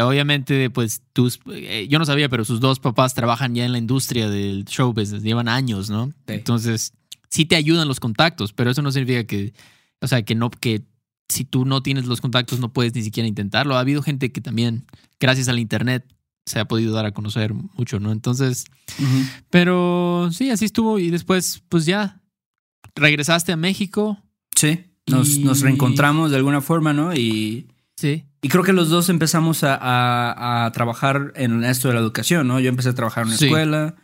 obviamente, 0.00 0.70
pues 0.70 1.02
tus, 1.12 1.40
eh, 1.52 1.86
yo 1.88 1.98
no 1.98 2.04
sabía, 2.04 2.28
pero 2.28 2.44
sus 2.44 2.60
dos 2.60 2.78
papás 2.78 3.14
trabajan 3.14 3.54
ya 3.54 3.64
en 3.64 3.72
la 3.72 3.78
industria 3.78 4.28
del 4.28 4.64
show 4.66 4.92
business, 4.92 5.22
llevan 5.22 5.48
años, 5.48 5.90
¿no? 5.90 6.08
Sí. 6.26 6.34
Entonces, 6.34 6.92
sí 7.28 7.46
te 7.46 7.56
ayudan 7.56 7.88
los 7.88 8.00
contactos, 8.00 8.52
pero 8.52 8.70
eso 8.70 8.82
no 8.82 8.92
significa 8.92 9.24
que, 9.24 9.52
o 10.00 10.06
sea, 10.06 10.22
que 10.22 10.34
no, 10.34 10.50
que 10.50 10.82
si 11.28 11.44
tú 11.44 11.64
no 11.64 11.82
tienes 11.82 12.06
los 12.06 12.20
contactos 12.20 12.60
no 12.60 12.72
puedes 12.72 12.94
ni 12.94 13.02
siquiera 13.02 13.26
intentarlo. 13.28 13.76
Ha 13.76 13.80
habido 13.80 14.02
gente 14.02 14.32
que 14.32 14.40
también, 14.40 14.84
gracias 15.20 15.48
al 15.48 15.58
internet, 15.58 16.04
se 16.46 16.58
ha 16.58 16.64
podido 16.66 16.92
dar 16.92 17.06
a 17.06 17.12
conocer 17.12 17.54
mucho, 17.54 18.00
¿no? 18.00 18.10
Entonces, 18.12 18.64
pero 19.50 20.28
sí, 20.32 20.50
así 20.50 20.64
estuvo 20.64 20.98
y 20.98 21.10
después, 21.10 21.62
pues 21.68 21.86
ya, 21.86 22.20
regresaste 22.94 23.52
a 23.52 23.56
México. 23.56 24.18
Sí, 24.54 24.80
nos, 25.06 25.36
Y- 25.36 25.44
nos 25.44 25.60
reencontramos 25.60 26.30
de 26.30 26.36
alguna 26.36 26.60
forma, 26.60 26.92
¿no? 26.92 27.14
Y, 27.14 27.68
Sí. 27.96 28.24
y 28.42 28.48
creo 28.48 28.64
que 28.64 28.72
los 28.72 28.88
dos 28.90 29.08
empezamos 29.08 29.62
a, 29.64 29.74
a- 29.76 30.66
a 30.66 30.72
trabajar 30.72 31.32
en 31.36 31.64
esto 31.64 31.88
de 31.88 31.94
la 31.94 32.00
educación, 32.00 32.48
¿no? 32.48 32.60
Yo 32.60 32.68
empecé 32.68 32.88
a 32.90 32.94
trabajar 32.94 33.22
en 33.22 33.28
una 33.28 33.36
Sí. 33.38 33.44
escuela, 33.46 33.94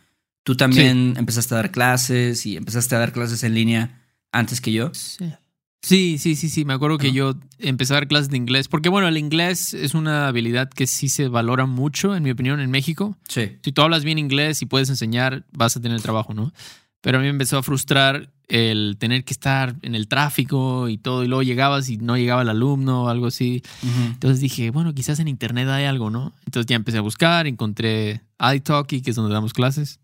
tú 0.43 0.55
también 0.55 1.15
empezaste 1.17 1.53
a 1.53 1.57
dar 1.57 1.71
clases 1.71 2.45
y 2.45 2.55
empezaste 2.57 2.95
a 2.95 2.99
dar 2.99 3.11
clases 3.11 3.43
en 3.43 3.53
línea 3.53 4.01
antes 4.31 4.61
que 4.61 4.71
yo. 4.71 4.91
Sí. 4.93 5.25
Sí, 5.81 6.17
sí, 6.17 6.35
sí, 6.35 6.49
sí. 6.49 6.65
Me 6.65 6.73
acuerdo 6.73 6.97
que 6.97 7.07
Ajá. 7.07 7.15
yo 7.15 7.33
empecé 7.57 7.93
a 7.93 7.97
dar 7.97 8.07
clases 8.07 8.29
de 8.29 8.37
inglés. 8.37 8.67
Porque, 8.67 8.89
bueno, 8.89 9.07
el 9.07 9.17
inglés 9.17 9.73
es 9.73 9.93
una 9.93 10.27
habilidad 10.27 10.69
que 10.69 10.87
sí 10.87 11.09
se 11.09 11.27
valora 11.27 11.65
mucho, 11.65 12.15
en 12.15 12.23
mi 12.23 12.31
opinión, 12.31 12.59
en 12.59 12.69
México. 12.69 13.17
Sí. 13.27 13.57
Si 13.63 13.71
tú 13.71 13.81
hablas 13.81 14.03
bien 14.03 14.19
inglés 14.19 14.61
y 14.61 14.65
puedes 14.65 14.89
enseñar, 14.89 15.45
vas 15.51 15.77
a 15.77 15.81
tener 15.81 16.01
trabajo, 16.01 16.33
¿no? 16.33 16.51
Pero 17.01 17.17
a 17.17 17.21
mí 17.21 17.27
me 17.27 17.31
empezó 17.31 17.57
a 17.57 17.63
frustrar 17.63 18.29
el 18.49 18.97
tener 18.99 19.23
que 19.23 19.31
estar 19.31 19.75
en 19.83 19.95
el 19.95 20.09
tráfico 20.09 20.89
y 20.89 20.97
todo. 20.97 21.23
Y 21.23 21.27
luego 21.27 21.43
llegabas 21.43 21.87
y 21.89 21.97
no 21.97 22.17
llegaba 22.17 22.41
el 22.41 22.49
alumno 22.49 23.03
o 23.03 23.07
algo 23.07 23.27
así. 23.27 23.63
Entonces 24.07 24.41
dije, 24.41 24.71
bueno, 24.71 24.93
quizás 24.93 25.19
en 25.19 25.29
internet 25.29 25.69
hay 25.69 25.85
algo, 25.85 26.09
¿no? 26.09 26.33
Entonces 26.45 26.65
ya 26.67 26.75
empecé 26.75 26.97
a 26.97 27.01
buscar, 27.01 27.47
encontré 27.47 28.21
iTalki, 28.53 29.01
que 29.01 29.11
es 29.11 29.15
donde 29.15 29.33
damos 29.33 29.53
clases. 29.53 30.01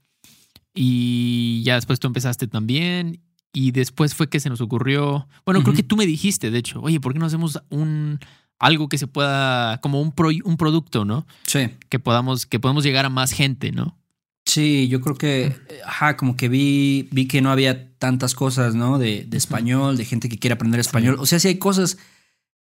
Y 0.73 1.63
ya 1.63 1.75
después 1.75 1.99
tú 1.99 2.07
empezaste 2.07 2.47
también. 2.47 3.19
Y 3.55 3.71
después 3.71 4.13
fue 4.13 4.29
que 4.29 4.39
se 4.39 4.49
nos 4.49 4.59
ocurrió. 4.61 5.27
Bueno, 5.45 5.63
creo 5.63 5.73
que 5.73 5.81
tú 5.83 5.95
me 5.95 6.05
dijiste, 6.05 6.51
de 6.51 6.59
hecho, 6.59 6.81
oye, 6.81 6.99
¿por 6.99 7.13
qué 7.13 7.19
no 7.19 7.25
hacemos 7.25 7.59
un 7.69 8.19
algo 8.59 8.87
que 8.89 8.97
se 8.97 9.07
pueda, 9.07 9.79
como 9.81 10.01
un, 10.01 10.11
pro- 10.11 10.29
un 10.43 10.57
producto, 10.57 11.05
¿no? 11.05 11.25
Sí. 11.47 11.69
Que 11.89 11.99
podamos, 11.99 12.45
que 12.45 12.59
podamos 12.59 12.83
llegar 12.83 13.05
a 13.05 13.09
más 13.09 13.31
gente, 13.31 13.71
¿no? 13.71 13.97
Sí, 14.45 14.87
yo 14.89 15.01
creo 15.01 15.15
que, 15.15 15.45
eh, 15.47 15.55
ajá, 15.85 16.17
como 16.17 16.35
que 16.37 16.49
vi, 16.49 17.07
vi 17.11 17.27
que 17.27 17.41
no 17.41 17.49
había 17.51 17.93
tantas 17.97 18.35
cosas, 18.35 18.75
¿no? 18.75 18.99
De, 18.99 19.23
de 19.27 19.37
español, 19.37 19.97
de 19.97 20.05
gente 20.05 20.29
que 20.29 20.37
quiere 20.37 20.53
aprender 20.53 20.79
español. 20.79 21.15
O 21.19 21.25
sea, 21.25 21.39
sí 21.39 21.47
hay 21.47 21.57
cosas 21.57 21.97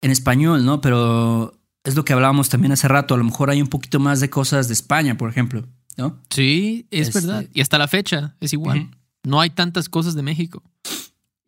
en 0.01 0.11
español, 0.11 0.65
¿no? 0.65 0.81
Pero 0.81 1.53
es 1.83 1.95
lo 1.95 2.03
que 2.03 2.13
hablábamos 2.13 2.49
también 2.49 2.71
hace 2.71 2.87
rato. 2.87 3.13
A 3.13 3.17
lo 3.17 3.23
mejor 3.23 3.49
hay 3.49 3.61
un 3.61 3.67
poquito 3.67 3.99
más 3.99 4.19
de 4.19 4.29
cosas 4.29 4.67
de 4.67 4.73
España, 4.73 5.15
por 5.17 5.29
ejemplo, 5.29 5.65
¿no? 5.97 6.19
Sí, 6.29 6.87
es 6.91 7.09
Este- 7.09 7.19
verdad. 7.21 7.45
Y 7.53 7.61
hasta 7.61 7.77
la 7.77 7.87
fecha 7.87 8.35
es 8.39 8.51
igual. 8.53 8.79
Ujú. 8.79 8.89
No 9.25 9.41
hay 9.41 9.49
tantas 9.49 9.89
cosas 9.89 10.15
de 10.15 10.21
México. 10.23 10.63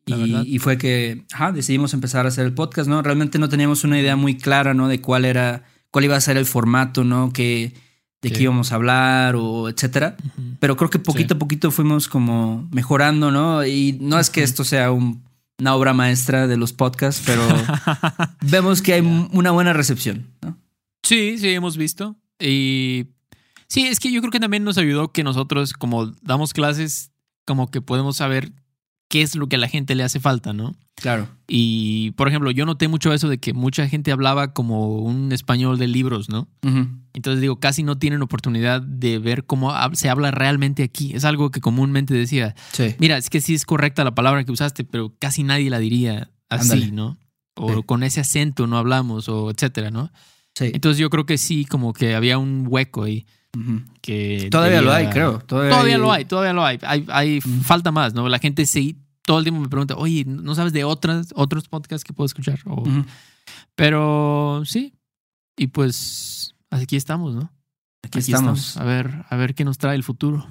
Y, 0.06 0.56
y 0.56 0.60
fue 0.60 0.78
que, 0.78 1.26
ajá, 1.34 1.52
decidimos 1.52 1.94
empezar 1.94 2.26
a 2.26 2.30
hacer 2.30 2.46
el 2.46 2.54
podcast, 2.54 2.88
¿no? 2.90 3.02
Realmente 3.02 3.40
no 3.40 3.50
teníamos 3.50 3.84
una 3.84 4.00
idea 4.00 4.16
muy 4.16 4.38
clara, 4.38 4.74
¿no? 4.74 4.88
De 4.88 5.02
cuál 5.02 5.26
era, 5.26 5.64
cuál 5.92 6.06
iba 6.06 6.16
a 6.16 6.22
ser 6.22 6.38
el 6.38 6.46
formato, 6.46 7.04
¿no? 7.04 7.34
Que, 7.34 7.74
de 8.22 8.30
Sí. 8.30 8.36
qué 8.36 8.44
íbamos 8.44 8.72
a 8.72 8.76
hablar 8.76 9.36
o 9.36 9.68
etcétera. 9.70 10.16
Pero 10.60 10.76
creo 10.78 10.90
que 10.90 10.98
poquito 11.00 11.34
Sí. 11.34 11.38
a 11.38 11.40
poquito 11.40 11.72
fuimos 11.72 12.08
como 12.08 12.68
mejorando, 12.72 13.32
¿no? 13.32 13.66
Y 13.66 13.98
no 14.02 14.18
es 14.18 14.30
que 14.30 14.44
esto 14.44 14.64
sea 14.64 14.92
un- 14.92 15.24
una 15.60 15.76
obra 15.76 15.94
maestra 15.94 16.48
de 16.48 16.56
los 16.56 16.72
podcasts, 16.72 17.22
pero 17.26 17.42
vemos 18.42 18.82
que 18.82 18.94
hay 18.94 19.02
una 19.34 19.52
buena 19.52 19.74
recepción, 19.74 20.28
¿no? 20.42 20.58
Sí, 21.04 21.38
sí, 21.38 21.50
hemos 21.50 21.78
visto. 21.78 22.16
Y 22.40 23.08
sí, 23.68 23.88
es 23.88 24.00
que 24.00 24.12
yo 24.12 24.22
creo 24.22 24.32
que 24.32 24.40
también 24.40 24.64
nos 24.64 24.78
ayudó 24.78 25.12
que 25.12 25.24
nosotros, 25.24 25.74
como 25.74 26.08
damos 26.22 26.54
clases, 26.54 27.12
como 27.48 27.72
que 27.72 27.82
podemos 27.82 28.18
saber 28.18 28.52
qué 29.10 29.22
es 29.22 29.36
lo 29.36 29.48
que 29.48 29.56
a 29.56 29.60
la 29.60 29.70
gente 29.70 29.96
le 29.96 30.04
hace 30.04 30.20
falta, 30.20 30.52
¿no? 30.52 30.76
Claro. 30.96 31.30
Y, 31.48 32.12
por 32.18 32.28
ejemplo, 32.28 32.52
yo 32.52 32.66
noté 32.66 32.90
mucho 32.90 33.14
eso 33.14 33.30
de 33.30 33.38
que 33.38 33.54
mucha 33.54 33.88
gente 33.88 34.12
hablaba 34.12 34.54
como 34.54 34.98
un 35.00 35.32
español 35.32 35.78
de 35.78 35.88
libros, 35.88 36.28
¿no? 36.28 36.50
Entonces 37.14 37.40
digo, 37.40 37.60
casi 37.60 37.84
no 37.84 37.98
tienen 37.98 38.22
oportunidad 38.22 38.82
de 38.82 39.18
ver 39.20 39.46
cómo 39.46 39.74
se 39.94 40.10
habla 40.10 40.32
realmente 40.32 40.84
aquí. 40.84 41.14
Es 41.14 41.24
algo 41.24 41.52
que 41.52 41.62
comúnmente 41.62 42.14
decía, 42.14 42.54
Sí. 42.74 42.96
mira, 43.00 43.18
es 43.18 43.30
que 43.30 43.40
sí 43.40 43.54
es 43.54 43.64
correcta 43.66 44.04
la 44.04 44.14
palabra 44.14 44.44
que 44.44 44.52
usaste, 44.52 44.84
pero 44.84 45.14
casi 45.20 45.44
nadie 45.44 45.70
la 45.70 45.80
diría 45.80 46.30
así. 46.50 46.92
¿no? 46.92 47.18
O 47.56 47.74
Sí. 47.76 47.84
con 47.86 48.04
ese 48.04 48.20
acento 48.20 48.68
no 48.68 48.78
hablamos, 48.78 49.30
o 49.30 49.50
etcétera, 49.52 49.90
¿no? 49.90 50.12
Sí. 50.54 50.72
Entonces 50.74 51.00
yo 51.00 51.10
creo 51.10 51.26
que 51.26 51.38
sí, 51.38 51.64
como 51.66 51.94
que 51.94 52.14
había 52.14 52.38
un 52.40 52.66
hueco 52.68 53.04
ahí 53.04 53.26
Que... 54.02 54.50
Todavía 54.52 54.82
lo 54.82 54.92
hay, 54.92 55.08
creo. 55.10 55.40
Todavía, 55.40 55.72
Todavía 55.72 55.98
lo 55.98 56.12
hay, 56.12 56.26
todavía 56.26 56.54
lo 56.54 56.66
hay. 56.66 56.80
Hay, 56.82 57.06
hay 57.10 57.42
falta 57.42 57.92
más, 57.92 58.14
¿no? 58.14 58.30
La 58.30 58.40
gente 58.40 58.66
se, 58.66 58.96
todo 59.24 59.40
el 59.40 59.44
tiempo 59.44 59.62
me 59.62 59.70
pregunta, 59.70 59.96
oye, 59.96 60.24
¿no 60.26 60.56
sabes 60.56 60.74
de 60.74 60.84
otras, 60.84 61.28
otros 61.36 61.68
podcasts 61.68 62.04
que 62.04 62.14
puedo 62.14 62.26
escuchar? 62.26 62.60
O-. 62.66 62.84
Pero 63.76 64.64
sí. 64.66 64.94
Y 65.58 65.68
pues 65.68 66.56
aquí 66.70 66.96
estamos, 66.96 67.36
¿no? 67.36 67.52
Aquí, 68.04 68.20
estamos. 68.20 68.78
A 68.78 68.84
ver, 68.84 69.26
a 69.30 69.36
ver 69.36 69.54
qué 69.54 69.66
nos 69.66 69.78
trae 69.78 69.96
el 69.96 70.04
futuro. 70.04 70.48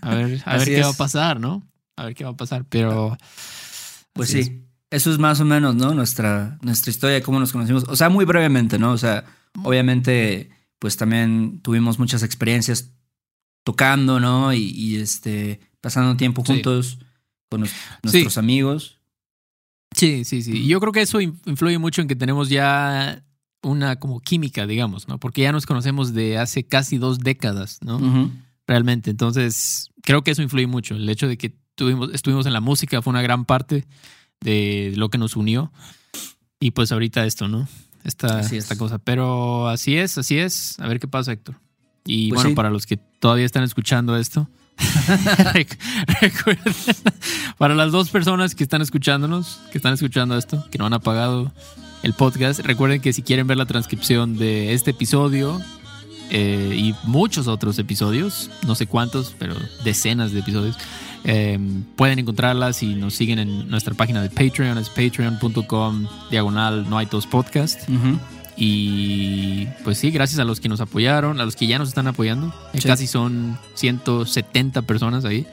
A 0.00 0.14
ver, 0.14 0.42
a 0.46 0.56
ver 0.56 0.66
qué 0.66 0.80
va 0.80 0.88
a 0.88 0.90
es. 0.90 0.96
pasar, 0.96 1.38
¿no? 1.38 1.62
A 1.96 2.04
ver 2.06 2.14
qué 2.14 2.24
va 2.24 2.30
a 2.30 2.36
pasar. 2.36 2.64
Pero. 2.68 3.16
Pues 4.12 4.30
así 4.30 4.44
sí. 4.44 4.62
Eso 4.90 5.10
es 5.10 5.18
más 5.18 5.40
o 5.40 5.44
menos, 5.44 5.74
¿no? 5.74 5.94
Nuestra, 5.94 6.58
nuestra 6.62 6.90
historia, 6.90 7.22
cómo 7.22 7.40
nos 7.40 7.52
conocimos. 7.52 7.84
O 7.88 7.96
sea, 7.96 8.08
muy 8.08 8.24
brevemente, 8.24 8.78
¿no? 8.78 8.92
O 8.92 8.98
sea, 8.98 9.24
obviamente, 9.62 10.50
pues 10.78 10.96
también 10.96 11.60
tuvimos 11.62 11.98
muchas 11.98 12.22
experiencias 12.22 12.92
tocando, 13.64 14.20
¿no? 14.20 14.52
Y, 14.52 14.62
y, 14.70 14.96
este, 14.96 15.60
pasando 15.80 16.16
tiempo 16.16 16.42
Sí. 16.44 16.52
juntos 16.52 16.98
con 17.48 17.62
nos- 17.62 17.72
nuestros 18.02 18.38
amigos. 18.38 19.00
Sí, 19.94 20.24
sí, 20.24 20.42
sí. 20.42 20.52
Y 20.64 20.66
yo 20.68 20.80
creo 20.80 20.92
que 20.92 21.00
eso 21.02 21.20
in- 21.20 21.40
influye 21.46 21.78
mucho 21.78 22.02
en 22.02 22.08
que 22.08 22.16
tenemos 22.16 22.48
ya 22.48 23.24
una 23.62 23.96
como 23.96 24.20
química, 24.20 24.66
digamos, 24.66 25.08
¿no? 25.08 25.18
Porque 25.18 25.42
ya 25.42 25.52
nos 25.52 25.66
conocemos 25.66 26.12
de 26.12 26.38
hace 26.38 26.66
casi 26.66 26.98
dos 26.98 27.18
décadas, 27.18 27.78
¿no? 27.82 28.30
Realmente. 28.66 29.10
Entonces, 29.10 29.90
creo 30.02 30.22
que 30.22 30.32
eso 30.32 30.42
influye 30.42 30.66
mucho. 30.66 30.94
El 30.94 31.08
hecho 31.08 31.26
de 31.28 31.38
que 31.38 31.56
tuvimos, 31.74 32.10
estuvimos 32.12 32.46
en 32.46 32.52
la 32.52 32.60
música 32.60 33.00
fue 33.02 33.10
una 33.12 33.22
gran 33.22 33.44
parte 33.44 33.86
de 34.40 34.92
lo 34.96 35.08
que 35.08 35.18
nos 35.18 35.34
unió. 35.36 35.72
Y 36.60 36.72
pues 36.72 36.92
ahorita 36.92 37.24
esto, 37.26 37.48
¿no? 37.48 37.66
Esta, 38.06 38.38
Así 38.38 38.56
es. 38.56 38.64
esta 38.64 38.76
cosa. 38.76 38.98
Pero 38.98 39.68
así 39.68 39.96
es, 39.96 40.16
así 40.16 40.38
es. 40.38 40.78
A 40.80 40.86
ver 40.88 41.00
qué 41.00 41.08
pasa, 41.08 41.32
Héctor. 41.32 41.56
Y 42.04 42.28
Pues 42.28 42.38
bueno, 42.38 42.50
sí. 42.50 42.54
para 42.56 42.70
los 42.70 42.86
que 42.86 42.96
todavía 42.96 43.44
están 43.44 43.64
escuchando 43.64 44.16
esto, 44.16 44.48
rec- 45.54 45.76
recuerden, 46.20 46.74
para 47.58 47.74
las 47.74 47.90
dos 47.92 48.10
personas 48.10 48.54
que 48.54 48.62
están 48.64 48.80
escuchándonos, 48.82 49.60
que 49.72 49.78
están 49.78 49.92
escuchando 49.94 50.36
esto, 50.38 50.64
que 50.70 50.78
no 50.78 50.86
han 50.86 50.92
apagado 50.94 51.52
el 52.02 52.12
podcast, 52.12 52.60
recuerden 52.60 53.00
que 53.00 53.12
si 53.12 53.22
quieren 53.22 53.46
ver 53.46 53.56
la 53.56 53.66
transcripción 53.66 54.36
de 54.38 54.72
este 54.74 54.92
episodio 54.92 55.60
eh, 56.30 56.74
y 56.78 56.94
muchos 57.04 57.48
otros 57.48 57.78
episodios, 57.78 58.50
no 58.66 58.74
sé 58.76 58.86
cuántos, 58.86 59.34
pero 59.38 59.56
decenas 59.82 60.30
de 60.32 60.40
episodios, 60.40 60.76
eh, 61.24 61.58
pueden 61.96 62.18
encontrarlas 62.18 62.82
y 62.82 62.94
nos 62.94 63.14
siguen 63.14 63.38
en 63.38 63.68
nuestra 63.68 63.94
página 63.94 64.22
de 64.22 64.30
Patreon, 64.30 64.78
es 64.78 64.88
patreon.com 64.88 66.06
diagonal 66.30 66.88
no 66.88 66.98
hay 66.98 67.06
tos 67.06 67.26
podcast. 67.26 67.88
Y 68.58 69.66
pues 69.84 69.98
sí, 69.98 70.10
gracias 70.10 70.38
a 70.38 70.44
los 70.44 70.60
que 70.60 70.68
nos 70.68 70.80
apoyaron, 70.80 71.40
a 71.40 71.44
los 71.44 71.56
que 71.56 71.66
ya 71.66 71.78
nos 71.78 71.88
están 71.88 72.06
apoyando. 72.06 72.48
Eh, 72.72 72.80
Sí. 72.80 72.88
Casi 72.88 73.06
son 73.06 73.58
170 73.74 74.82
personas 74.82 75.24
ahí. 75.24 75.46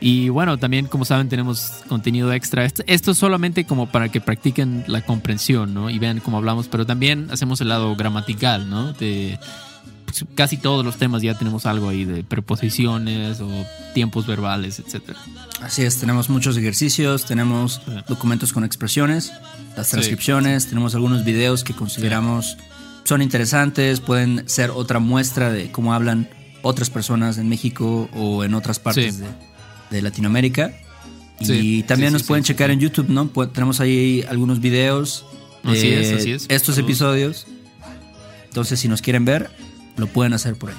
Y 0.00 0.28
bueno, 0.28 0.58
también 0.58 0.86
como 0.86 1.04
saben 1.04 1.28
tenemos 1.28 1.82
contenido 1.88 2.32
extra. 2.32 2.64
Esto, 2.64 2.82
es 2.86 3.18
solamente 3.18 3.64
como 3.64 3.86
para 3.90 4.10
que 4.10 4.20
practiquen 4.20 4.84
la 4.86 5.02
comprensión, 5.02 5.72
¿no? 5.72 5.88
Y 5.88 5.98
vean 5.98 6.20
cómo 6.20 6.36
hablamos, 6.36 6.68
pero 6.68 6.84
también 6.84 7.28
hacemos 7.30 7.60
el 7.60 7.68
lado 7.68 7.94
gramatical, 7.96 8.68
¿no? 8.68 8.92
De 8.92 9.38
casi 10.34 10.56
todos 10.56 10.84
los 10.84 10.96
temas 10.96 11.22
ya 11.22 11.36
tenemos 11.36 11.66
algo 11.66 11.88
ahí 11.88 12.04
de 12.04 12.22
preposiciones 12.24 13.40
o 13.40 13.48
tiempos 13.94 14.26
verbales, 14.26 14.78
etcétera. 14.78 15.18
Así 15.60 15.82
es, 15.82 15.98
tenemos 15.98 16.28
muchos 16.30 16.56
ejercicios, 16.56 17.24
tenemos 17.24 17.80
Sí. 17.84 17.92
documentos 18.08 18.52
con 18.52 18.64
expresiones, 18.64 19.32
las 19.76 19.86
Sí. 19.86 19.92
transcripciones, 19.92 20.68
tenemos 20.68 20.94
algunos 20.94 21.24
videos 21.24 21.64
que 21.64 21.74
consideramos 21.74 22.56
son 23.04 23.20
interesantes, 23.20 24.00
pueden 24.00 24.48
ser 24.48 24.70
otra 24.70 24.98
muestra 24.98 25.50
de 25.52 25.70
cómo 25.70 25.92
hablan 25.92 26.26
otras 26.62 26.88
personas 26.88 27.36
en 27.36 27.48
México 27.50 28.08
o 28.14 28.44
en 28.44 28.54
otras 28.54 28.78
partes 28.78 29.18
de, 29.18 29.26
de 29.90 30.00
Latinoamérica. 30.00 30.72
Y 31.40 31.82
también 31.82 32.12
nos 32.14 32.22
pueden 32.22 32.44
checar 32.44 32.70
en 32.70 32.80
YouTube, 32.80 33.10
¿no? 33.10 33.30
Pu- 33.30 33.52
tenemos 33.52 33.80
ahí 33.80 34.24
algunos 34.30 34.60
videos 34.60 35.26
de 35.64 35.72
Así 35.72 35.88
es, 35.88 36.12
así 36.12 36.30
es. 36.30 36.42
estos 36.48 36.76
Saludos. 36.76 36.78
episodios. 36.78 37.46
Entonces, 38.44 38.78
si 38.80 38.88
nos 38.88 39.02
quieren 39.02 39.24
ver, 39.26 39.50
lo 39.96 40.06
pueden 40.06 40.32
hacer 40.32 40.56
por 40.56 40.70
ahí. 40.70 40.76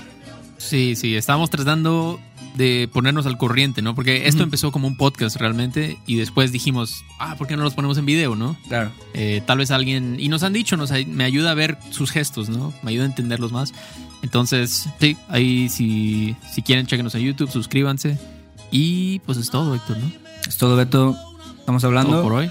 Sí, 0.58 0.96
sí, 0.96 1.16
estamos 1.16 1.50
tratando 1.50 2.20
de 2.56 2.90
ponernos 2.92 3.26
al 3.26 3.38
corriente, 3.38 3.82
¿no? 3.82 3.94
Porque 3.96 4.28
esto 4.28 4.44
empezó 4.44 4.72
como 4.72 4.88
un 4.88 4.98
podcast 4.98 5.36
realmente 5.36 5.98
y 6.08 6.16
después 6.16 6.52
dijimos, 6.52 7.04
ah, 7.20 7.36
¿por 7.38 7.48
qué 7.48 7.58
no 7.58 7.64
los 7.64 7.74
ponemos 7.74 7.98
en 7.98 8.06
video, 8.06 8.36
no? 8.36 8.58
Claro. 8.68 8.92
Eh, 9.14 9.42
tal 9.46 9.58
vez 9.58 9.72
alguien, 9.72 10.18
y 10.20 10.30
nos 10.30 10.44
han 10.44 10.54
dicho, 10.54 10.78
nos, 10.78 10.92
me 11.08 11.24
ayuda 11.24 11.52
a 11.52 11.54
ver 11.54 11.78
sus 11.92 12.12
gestos, 12.12 12.50
¿no? 12.50 12.74
Me 12.82 12.92
ayuda 12.92 13.04
a 13.04 13.08
entenderlos 13.08 13.52
más. 13.52 13.74
Entonces, 14.24 14.90
sí, 15.00 15.18
ahí 15.28 15.70
si, 15.70 16.36
si 16.52 16.62
quieren, 16.62 16.88
chequenos 16.88 17.14
en 17.16 17.22
YouTube, 17.22 17.52
suscríbanse. 17.52 18.18
Y 18.72 19.20
pues 19.20 19.38
es 19.38 19.50
todo, 19.50 19.76
Héctor, 19.76 19.98
¿no? 19.98 20.12
Es 20.48 20.58
todo, 20.58 20.76
Beto. 20.76 21.16
Estamos 21.60 21.84
hablando. 21.84 22.12
Todo 22.14 22.24
por 22.24 22.34
hoy. 22.34 22.50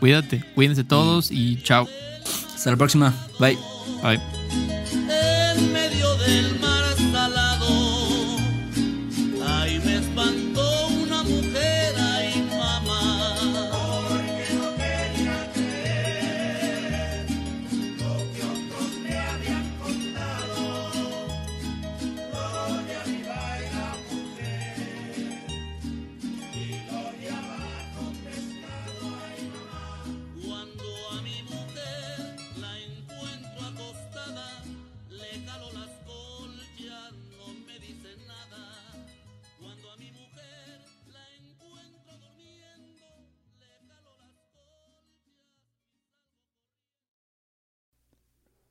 Cuídate, 0.00 0.44
cuídense 0.54 0.84
todos 0.84 1.30
y 1.30 1.62
chao. 1.62 1.88
Hasta 2.54 2.70
la 2.70 2.76
próxima. 2.76 3.14
Bye. 3.38 3.58
Bye. 4.02 4.83
Del 6.34 6.58
mar 6.58 6.73